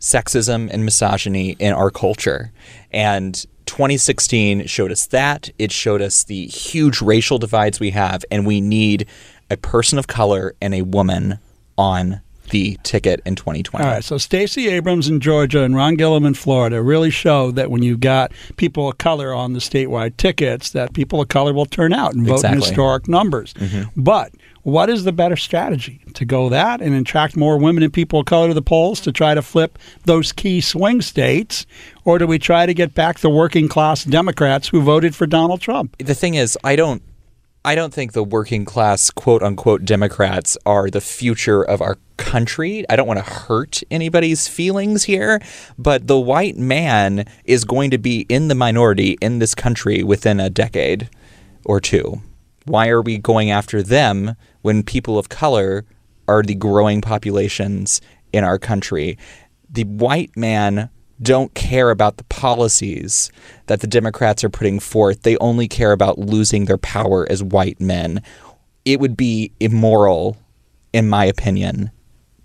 [0.00, 2.52] sexism and misogyny in our culture.
[2.90, 3.34] And
[3.66, 5.50] 2016 showed us that.
[5.58, 9.06] It showed us the huge racial divides we have, and we need
[9.50, 11.38] a person of color and a woman
[11.76, 12.20] on
[12.50, 13.84] the ticket in 2020.
[13.84, 17.70] All right, so Stacey Abrams in Georgia and Ron Gillum in Florida really show that
[17.70, 21.66] when you've got people of color on the statewide tickets, that people of color will
[21.66, 23.54] turn out and vote in historic numbers.
[23.54, 24.00] Mm-hmm.
[24.00, 24.32] But
[24.62, 26.00] what is the better strategy?
[26.14, 29.12] To go that and attract more women and people of color to the polls to
[29.12, 31.66] try to flip those key swing states?
[32.04, 35.60] Or do we try to get back the working class Democrats who voted for Donald
[35.60, 35.96] Trump?
[35.98, 37.02] the thing is, I don't
[37.66, 42.88] I don't think the working class quote unquote Democrats are the future of our country.
[42.88, 45.40] I don't want to hurt anybody's feelings here,
[45.76, 50.38] but the white man is going to be in the minority in this country within
[50.38, 51.10] a decade
[51.64, 52.22] or two.
[52.66, 55.84] Why are we going after them when people of color
[56.28, 58.00] are the growing populations
[58.32, 59.18] in our country?
[59.68, 60.88] The white man
[61.22, 63.30] don't care about the policies
[63.66, 65.22] that the Democrats are putting forth.
[65.22, 68.22] They only care about losing their power as white men.
[68.84, 70.36] It would be immoral,
[70.92, 71.90] in my opinion,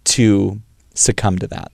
[0.06, 0.62] to
[0.94, 1.72] succumb to that.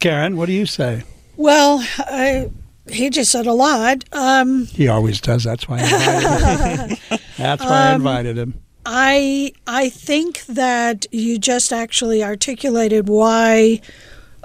[0.00, 1.04] Karen, what do you say?
[1.36, 2.50] Well, I,
[2.90, 4.04] he just said a lot.
[4.12, 5.44] Um, He always does.
[5.44, 7.18] That's why I invited him.
[7.38, 8.54] That's why I invited him.
[8.84, 13.80] I I think that you just actually articulated why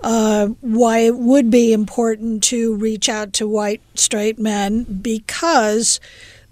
[0.04, 6.00] uh, why it would be important to reach out to white straight men because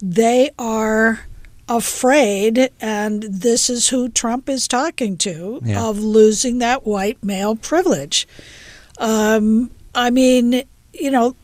[0.02, 1.22] they are
[1.70, 5.84] afraid, and this is who Trump is talking to, Yeah.
[5.86, 8.28] of losing that white male privilege.
[9.00, 11.36] Um, I mean, you know,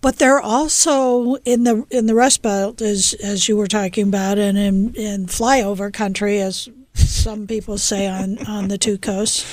[0.00, 4.38] but they're also in the in the Rust Belt, as as you were talking about,
[4.38, 9.44] and in in flyover country, as some people say on on the two coasts.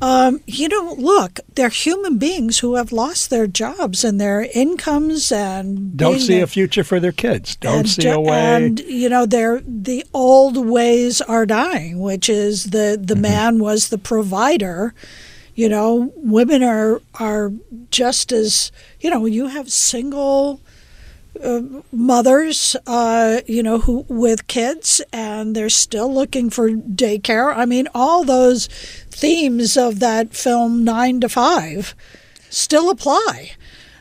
[0.00, 5.32] Um, you know, look, they're human beings who have lost their jobs and their incomes
[5.32, 7.56] and Don't see the- a future for their kids.
[7.56, 8.38] Don't and see a way.
[8.38, 13.22] And you know, they're the old ways are dying, which is the the Mm-hmm.
[13.22, 14.94] man was the provider.
[15.56, 17.52] You know, women are are
[17.90, 18.70] just as
[19.00, 19.26] you know.
[19.26, 20.60] You have single
[21.42, 21.62] uh,
[21.92, 27.54] mothers, uh, you know, who with kids, and they're still looking for daycare.
[27.54, 28.66] I mean, all those
[29.10, 31.94] themes of that film Nine to Five
[32.50, 33.52] still apply.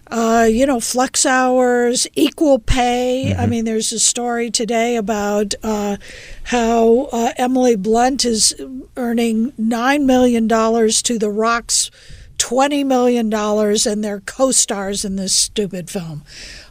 [0.10, 3.36] Uh, you know, flex hours, equal pay.
[3.36, 5.98] I mean, there's a story today about uh,
[6.44, 8.56] how uh, Emily Blunt is
[8.96, 11.92] earning $9 million to The Rock's
[12.38, 16.24] $20 million and they're co stars in this stupid film.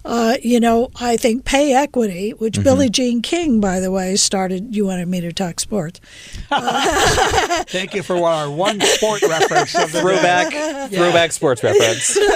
[0.06, 2.62] Uh, you know, I think pay equity, which Mm-hmm.
[2.62, 4.74] Billie Jean King, by the way, started.
[4.74, 6.00] You wanted me to talk sports.
[7.68, 10.00] Thank you for our one sport reference of the day.
[10.00, 12.16] Throwback, throwback sports reference.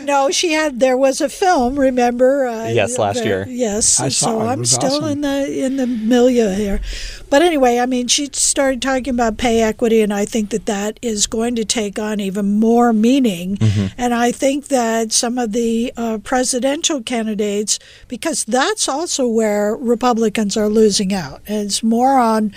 [0.00, 0.80] No, she had.
[0.80, 1.78] There was a film.
[1.78, 2.46] Remember?
[2.46, 3.46] Uh, Yes, last there- year.
[3.48, 4.00] Yes.
[4.00, 4.44] I saw so it.
[4.44, 5.10] It I'm was still awesome.
[5.10, 6.80] in the in the milieu here.
[7.28, 10.98] But anyway, I mean, she started talking about pay equity, and I think that that
[11.02, 13.56] is going to take on even more meaning.
[13.56, 13.86] Mm-hmm.
[13.98, 16.69] And I think that some of the uh, presidential
[17.04, 21.40] candidates, because that's also where Republicans are losing out.
[21.46, 22.54] It's more on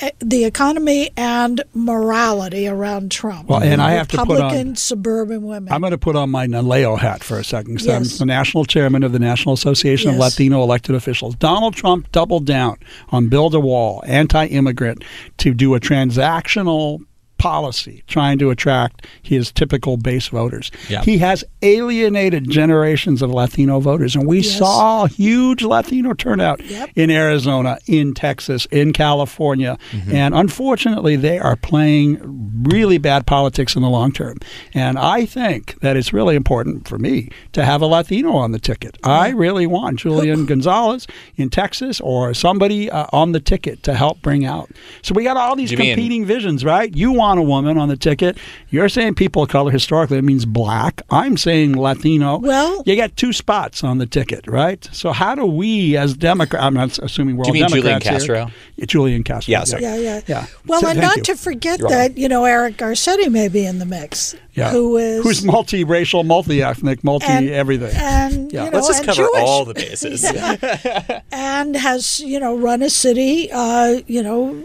[0.00, 3.48] uh, the economy and morality around Trump.
[3.48, 5.72] Well, and I have to put on- Republican suburban women.
[5.72, 7.80] I'm going to put on my NALEO hat for a second.
[7.80, 8.18] I'm Yes.
[8.18, 11.34] the national chairman of the National Association of Latino Elected Officials.
[11.36, 12.76] Donald Trump doubled down
[13.10, 15.02] on build a wall, anti-immigrant,
[15.38, 17.00] to do a transactional
[17.38, 20.70] policy trying to attract his typical base voters.
[20.88, 21.02] Yeah.
[21.02, 24.58] He has alienated generations of Latino voters and we Yes.
[24.58, 26.90] saw huge Latino turnout Yep.
[26.96, 29.76] in Arizona, in Texas, in California.
[29.92, 30.14] Mm-hmm.
[30.14, 32.18] And unfortunately, they are playing
[32.64, 34.38] really bad politics in the long term.
[34.72, 38.58] And I think that it's really important for me to have a Latino on the
[38.58, 38.96] ticket.
[39.04, 41.06] I really want Julian Gonzalez
[41.36, 44.70] in Texas or somebody uh, on the ticket to help bring out.
[45.02, 46.94] So we got all these You mean- competing visions, right?
[46.96, 48.38] You want a woman on the ticket.
[48.70, 51.02] You're saying people of color historically it means black.
[51.10, 52.38] I'm saying Latino.
[52.38, 54.88] Well- you get two spots on the ticket, right?
[54.92, 56.64] So how do we as Democrats?
[56.64, 58.34] I'm not assuming we're Do you all mean Julian Democrats here.
[58.36, 58.54] Castro?
[58.76, 59.52] Yeah, Julian Castro.
[59.52, 59.82] Yeah, sorry.
[59.82, 60.46] Yeah, yeah, Yeah.
[60.66, 61.22] Well, So and not you.
[61.24, 64.34] to forget You're that you know Eric Garcetti may be in the mix.
[64.54, 64.70] Yeah.
[64.70, 67.94] Who is who's multiracial, multi-ethnic, multi and, everything.
[67.94, 68.64] And Yeah.
[68.64, 70.24] you know, Let's just and cover Jewish, all the bases.
[71.32, 73.50] and has you know run a city.
[73.52, 74.62] Uh, you know,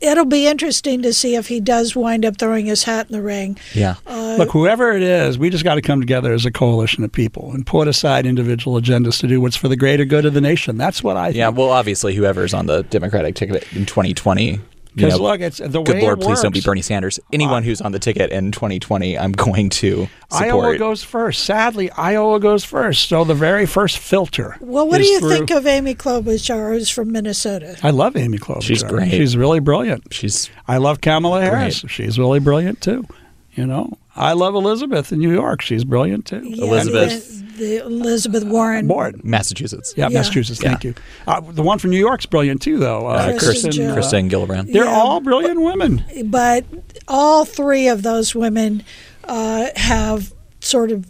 [0.00, 3.22] it'll be interesting to see if he does wind up throwing his hat in the
[3.22, 3.58] ring.
[3.74, 3.96] yeah.
[4.06, 7.12] Uh, Look, whoever it is, we just got to come together as a coalition of
[7.12, 10.40] people and put aside individual agendas to do what's for the greater good of the
[10.40, 10.76] nation.
[10.76, 11.36] That's what I think.
[11.36, 14.60] Yeah, well, obviously, whoever's on the Democratic ticket in 2020.
[15.00, 16.60] You Because know, look, it's the good Lord, it please don't be.
[16.60, 17.20] Bernie Sanders.
[17.32, 20.42] Anyone who's on the ticket in 2020, I'm going to support.
[20.42, 21.44] Iowa goes first.
[21.44, 23.08] Sadly, Iowa goes first.
[23.08, 24.56] So the very first filter.
[24.60, 27.76] Well, what do you through- think of Amy Klobuchar, who's from Minnesota?
[27.82, 28.62] I love Amy Klobuchar.
[28.62, 29.10] She's great.
[29.10, 30.12] She's really brilliant.
[30.12, 31.80] She's I love Kamala Harris.
[31.80, 31.90] Great.
[31.90, 33.06] She's really brilliant too.
[33.54, 35.62] You know, I love Elizabeth in New York.
[35.62, 36.42] She's brilliant too.
[36.44, 37.42] Yeah, Elizabeth.
[37.58, 38.86] The, the Elizabeth Warren.
[38.86, 39.24] Board.
[39.24, 39.94] Massachusetts.
[39.96, 40.18] Yeah, Yeah.
[40.18, 40.60] Massachusetts.
[40.60, 40.94] Thank you.
[41.26, 43.06] Uh, the one from New York's brilliant too, though.
[43.06, 43.70] Uh, Kristen Kristen.
[43.72, 43.90] Jones.
[43.90, 44.72] uh, Kirsten Gillibrand.
[44.72, 44.90] they're Yeah.
[44.98, 46.04] all brilliant women.
[46.26, 46.64] but
[47.08, 48.82] all three of those women
[49.24, 51.06] uh, have sort of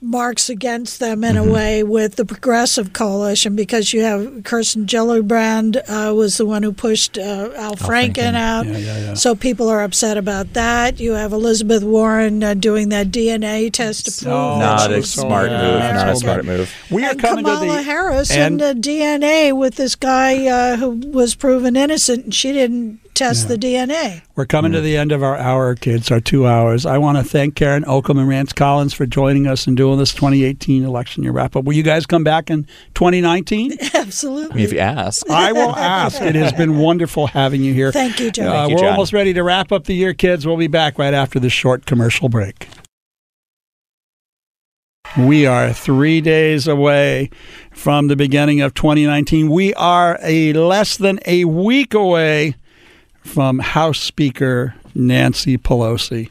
[0.00, 1.48] marks against them in Mm-hmm.
[1.48, 6.62] a way with the progressive coalition because you have Kirsten Gillibrand uh, was the one
[6.62, 8.66] who pushed uh, Al Franken out.
[8.66, 9.14] Yeah, yeah, yeah.
[9.14, 11.00] So people are upset about that.
[11.00, 15.02] You have Elizabeth Warren uh, doing that DNA test to prove Oh, that Not a
[15.02, 15.80] smart yeah, move.
[15.80, 16.74] that's Not a smart move.
[16.90, 20.46] We are and coming Kamala to the Harris and and, the DNA with this guy
[20.46, 24.22] uh, who was proven innocent, and she didn't test the DNA.
[24.36, 26.86] We're coming to the end of our hour, kids, our two hours.
[26.86, 30.14] I want to thank Karen Ocamb and Rance Collins for joining us and doing this
[30.14, 31.64] 2018 election year wrap up.
[31.64, 32.64] Will you guys come back in
[32.94, 33.76] 2019?
[33.94, 34.52] Absolutely.
[34.52, 35.28] I mean, if you ask.
[35.28, 36.22] I will ask.
[36.22, 37.90] It has been wonderful having you here.
[37.90, 38.46] Thank you, John.
[38.46, 38.92] Uh, Thank you, we're John.
[38.92, 40.46] almost ready to wrap up the year, kids.
[40.46, 42.68] We'll be back right after this short commercial break.
[45.18, 47.30] We are three days away
[47.72, 49.48] from the beginning of 2019.
[49.48, 52.54] We are a less than a week away
[53.28, 56.30] from House Speaker Nancy Pelosi.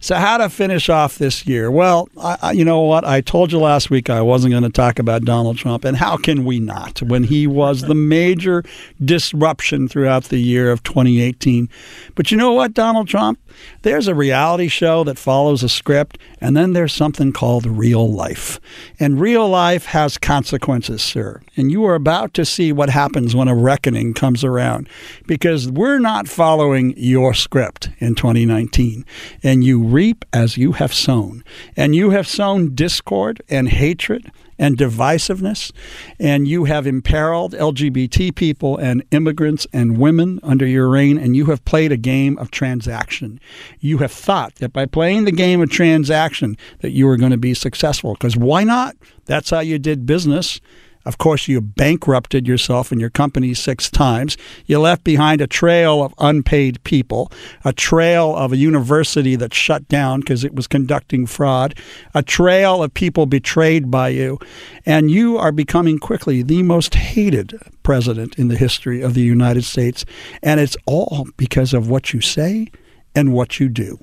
[0.00, 1.72] So, how to finish off this year?
[1.72, 3.04] Well, I, you know what?
[3.04, 6.16] I told you last week I wasn't going to talk about Donald Trump, and how
[6.16, 8.62] can we not when he was the major
[9.04, 11.68] disruption throughout the year of 2018?
[12.14, 13.40] But you know what, Donald Trump?
[13.82, 18.60] There's a reality show that follows a script, and then there's something called real life.
[19.00, 21.40] And real life has consequences, sir.
[21.56, 24.88] And you are about to see what happens when a reckoning comes around
[25.26, 29.04] because we're not following your script in 2019.
[29.42, 31.44] And you reap as you have sown.
[31.76, 35.70] And you have sown discord and hatred and divisiveness,
[36.18, 41.46] and you have imperiled LGBT people and immigrants and women under your reign, and you
[41.46, 43.38] have played a game of transaction.
[43.78, 47.38] You have thought that by playing the game of transaction that you were going to
[47.38, 48.96] be successful, because why not?
[49.26, 50.60] That's how you did business.
[51.08, 54.36] Of course, you bankrupted yourself and your company six times.
[54.66, 57.32] You left behind a trail of unpaid people,
[57.64, 61.74] a trail of a university that shut down because it was conducting fraud,
[62.14, 64.38] a trail of people betrayed by you.
[64.84, 69.64] And you are becoming quickly the most hated president in the history of the United
[69.64, 70.04] States.
[70.42, 72.68] And it's all because of what you say
[73.14, 73.98] and what you do.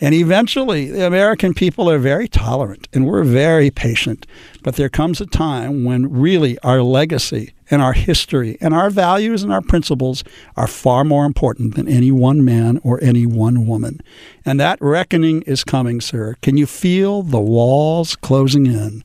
[0.00, 4.26] And eventually, the American people are very tolerant and we're very patient.
[4.62, 9.42] But there comes a time when really our legacy and our history and our values
[9.42, 10.22] and our principles
[10.56, 14.00] are far more important than any one man or any one woman.
[14.44, 16.36] And that reckoning is coming, sir.
[16.42, 19.02] Can you feel the walls closing in?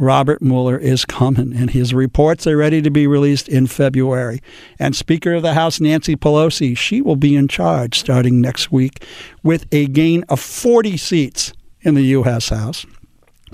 [0.00, 4.40] Robert Mueller is coming, and his reports are ready to be released in February.
[4.78, 9.04] And Speaker of the House Nancy Pelosi, she will be in charge starting next week
[9.42, 12.48] with a gain of 40 seats in the U.S.
[12.48, 12.86] House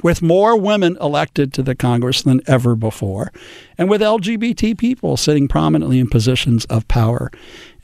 [0.02, 3.32] with more women elected to the Congress than ever before,
[3.78, 7.30] and with LGBT people sitting prominently in positions of power.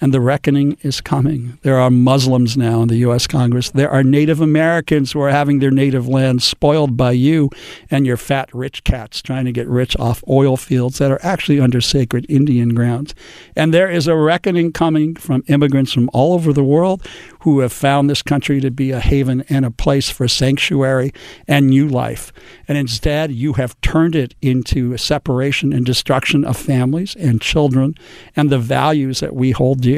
[0.03, 1.59] And the reckoning is coming.
[1.63, 3.29] There are Muslims now in the U.S.
[3.29, 3.71] Congress.
[3.71, 7.51] There are Native Americans who are having their native land spoiled by you
[7.89, 11.61] and your fat rich cats trying to get rich off oil fields that are actually
[11.61, 13.15] under sacred Indian grounds.
[13.55, 17.07] And there is a reckoning coming from immigrants from all over the world
[17.43, 21.13] who have found this country to be a haven and a place for sanctuary
[21.47, 22.33] and new life.
[22.67, 27.95] And instead, you have turned it into a separation and destruction of families and children
[28.35, 29.92] and the values that we hold dear.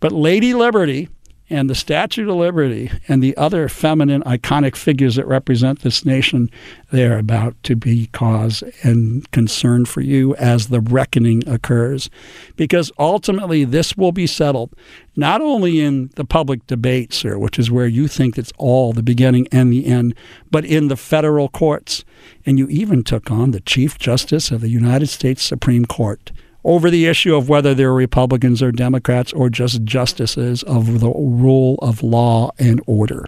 [0.00, 1.08] But Lady Liberty
[1.50, 6.50] and the Statue of Liberty and the other feminine iconic figures that represent this nation,
[6.90, 12.10] they're about to be cause and concern for you as the reckoning occurs.
[12.56, 14.74] Because ultimately, this will be settled
[15.16, 19.02] not only in the public debate, sir, which is where you think it's all the
[19.02, 20.14] beginning and the end,
[20.50, 22.04] but in the federal courts.
[22.44, 26.30] And you even took on the Chief Justice of the United States Supreme Court
[26.64, 31.76] over the issue of whether they're Republicans or Democrats or just justices of the rule
[31.80, 33.26] of law and order.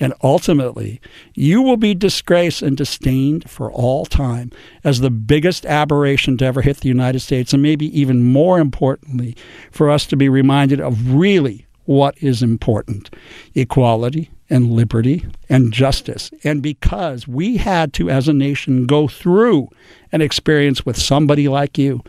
[0.00, 1.00] And ultimately,
[1.34, 4.50] you will be disgraced and disdained for all time
[4.84, 9.36] as the biggest aberration to ever hit the United States, and maybe even more importantly,
[9.70, 13.10] for us to be reminded of really what is important
[13.54, 16.30] equality and liberty and justice.
[16.44, 19.68] And because we had to, as a nation, go through
[20.12, 22.02] an experience with somebody like you,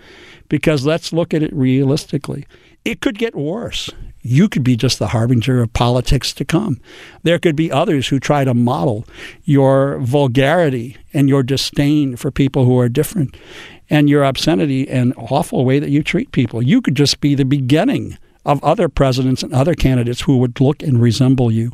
[0.54, 2.45] because let's look at it realistically.
[2.86, 3.89] It could get worse.
[4.22, 6.80] You could be just the harbinger of politics to come.
[7.24, 9.04] There could be others who try to model
[9.45, 13.36] your vulgarity and your disdain for people who are different
[13.89, 16.62] and your obscenity and awful way that you treat people.
[16.62, 20.84] You could just be the beginning of other presidents and other candidates who would look
[20.84, 21.72] and resemble you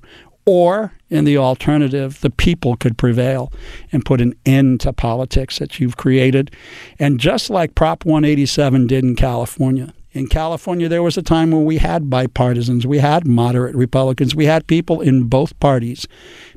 [0.50, 3.54] or, in the alternative, the people could prevail
[3.92, 6.50] and put an end to politics that you've created.
[6.98, 11.66] And just like Prop 187 did in California, in California, there was a time when
[11.66, 16.08] we had bipartisans, we had moderate Republicans, we had people in both parties.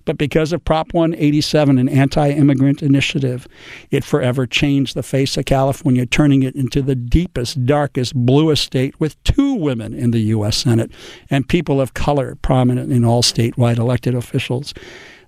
[0.05, 3.47] But because of Prop 187, an anti immigrant initiative,
[3.91, 8.99] it forever changed the face of California, turning it into the deepest, darkest, bluest state
[9.01, 10.57] with two women in the U.S.
[10.57, 10.91] Senate
[11.31, 14.75] and people of color prominent in all statewide elected officials.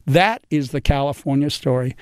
[0.06, 1.96] That is the California story.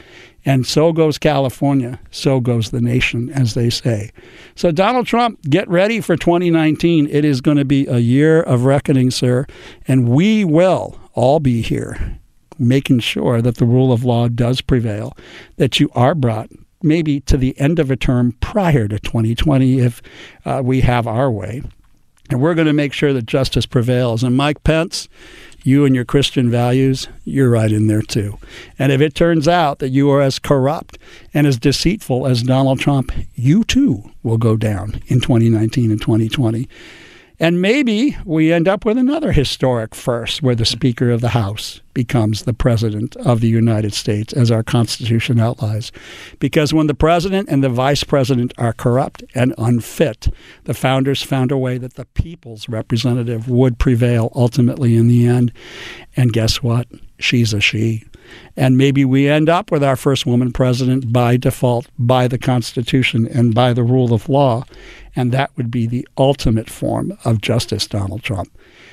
[0.44, 4.10] And so goes California, so goes the nation, as they say.
[4.56, 7.08] So, Donald Trump, get ready for 2019.
[7.08, 9.46] It is going to be a year of reckoning, sir.
[9.86, 12.18] And we will all be here
[12.58, 15.16] making sure that the rule of law does prevail,
[15.56, 16.50] that you are brought
[16.82, 20.02] maybe to the end of a term prior to 2020 if
[20.44, 21.62] uh, we have our way.
[22.30, 24.22] And we're going to make sure that justice prevails.
[24.22, 25.08] And Mike Pence,
[25.64, 28.38] you and your Christian values, you're right in there too.
[28.78, 30.98] And if it turns out that you are as corrupt
[31.34, 36.68] and as deceitful as Donald Trump, you too will go down in 2019 and 2020.
[37.40, 41.80] And maybe we end up with another historic first where the Speaker of the House
[41.94, 45.92] becomes the President of the United States, as our Constitution outlines.
[46.38, 50.28] Because when the President and the Vice President are corrupt and unfit,
[50.64, 55.52] the founders found a way that the people's representative would prevail ultimately in the end.
[56.16, 56.86] And guess what?
[57.22, 58.04] She's a she.
[58.56, 63.26] And maybe we end up with our first woman president by default, by the Constitution,
[63.26, 64.64] and by the rule of law.
[65.14, 68.50] And that would be the ultimate form of justice, Donald Trump.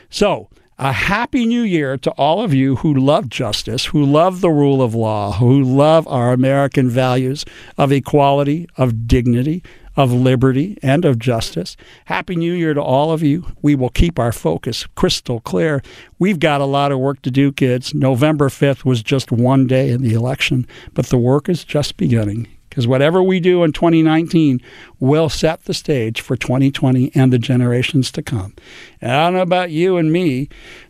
[0.10, 4.50] So, a happy new year to all of you who love justice, who love the
[4.50, 7.44] rule of law, who love our American values
[7.78, 9.62] of equality, of dignity,
[10.00, 11.76] of liberty, and of justice.
[12.06, 13.46] Happy New Year to all of you.
[13.62, 15.84] We will keep our focus crystal clear.
[16.18, 17.94] We've got a lot of work to do, kids.
[17.94, 22.48] November 5th was just one day in the election, but the work is just beginning
[22.70, 24.62] because whatever we do in 2019
[25.02, 28.54] will set the stage for 2020 and the generations to come.
[29.02, 30.48] And I don't know about you and me,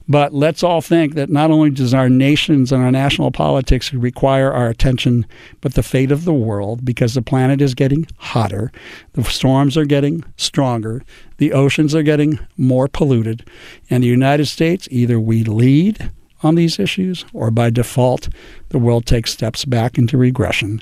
[0.10, 4.51] but let's all think that not only does our nations and our national politics require
[4.51, 5.24] our attention,
[5.62, 8.72] but the fate of the world, because the planet is getting hotter,
[9.14, 11.03] the storms are getting stronger,
[11.38, 13.47] the oceans are getting more polluted,
[13.91, 18.29] and the United States either we lead on these issues, or by default,
[18.69, 20.81] the world takes steps back into regression.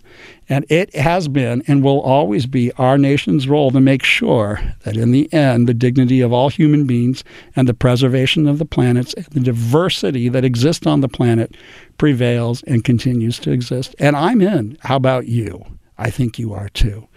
[0.49, 4.97] And it has been and will always be our nation's role to make sure that
[4.97, 7.24] in the end, the dignity of all human beings
[7.55, 11.55] and the preservation of the planets and the diversity that exists on the planet
[11.97, 13.95] prevails and continues to exist.
[13.99, 14.78] And I'm in.
[14.82, 15.64] How about you?
[15.97, 17.08] I think you are too.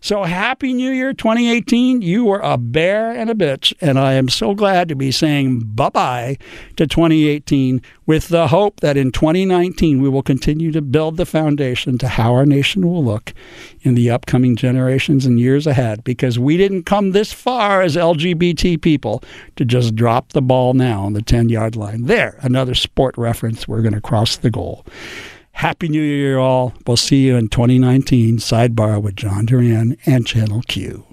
[0.00, 2.02] So happy New Year 2018.
[2.02, 5.60] You were a bear and a bitch, and I am so glad to be saying
[5.60, 6.38] bye bye
[6.76, 11.98] to 2018 with the hope that in 2019 we will continue to build the foundation
[11.98, 13.34] to how our nation will look
[13.82, 18.80] in the upcoming generations and years ahead because we didn't come this far as LGBT
[18.80, 19.22] people
[19.56, 22.04] to just drop the ball now on the 10 yard line.
[22.04, 23.66] There, another sport reference.
[23.66, 24.86] We're going to cross the goal.
[25.58, 26.72] Happy New Year, all.
[26.86, 28.36] We'll see you in 2019.
[28.36, 31.07] Sidebar with John Duran and Channel Q.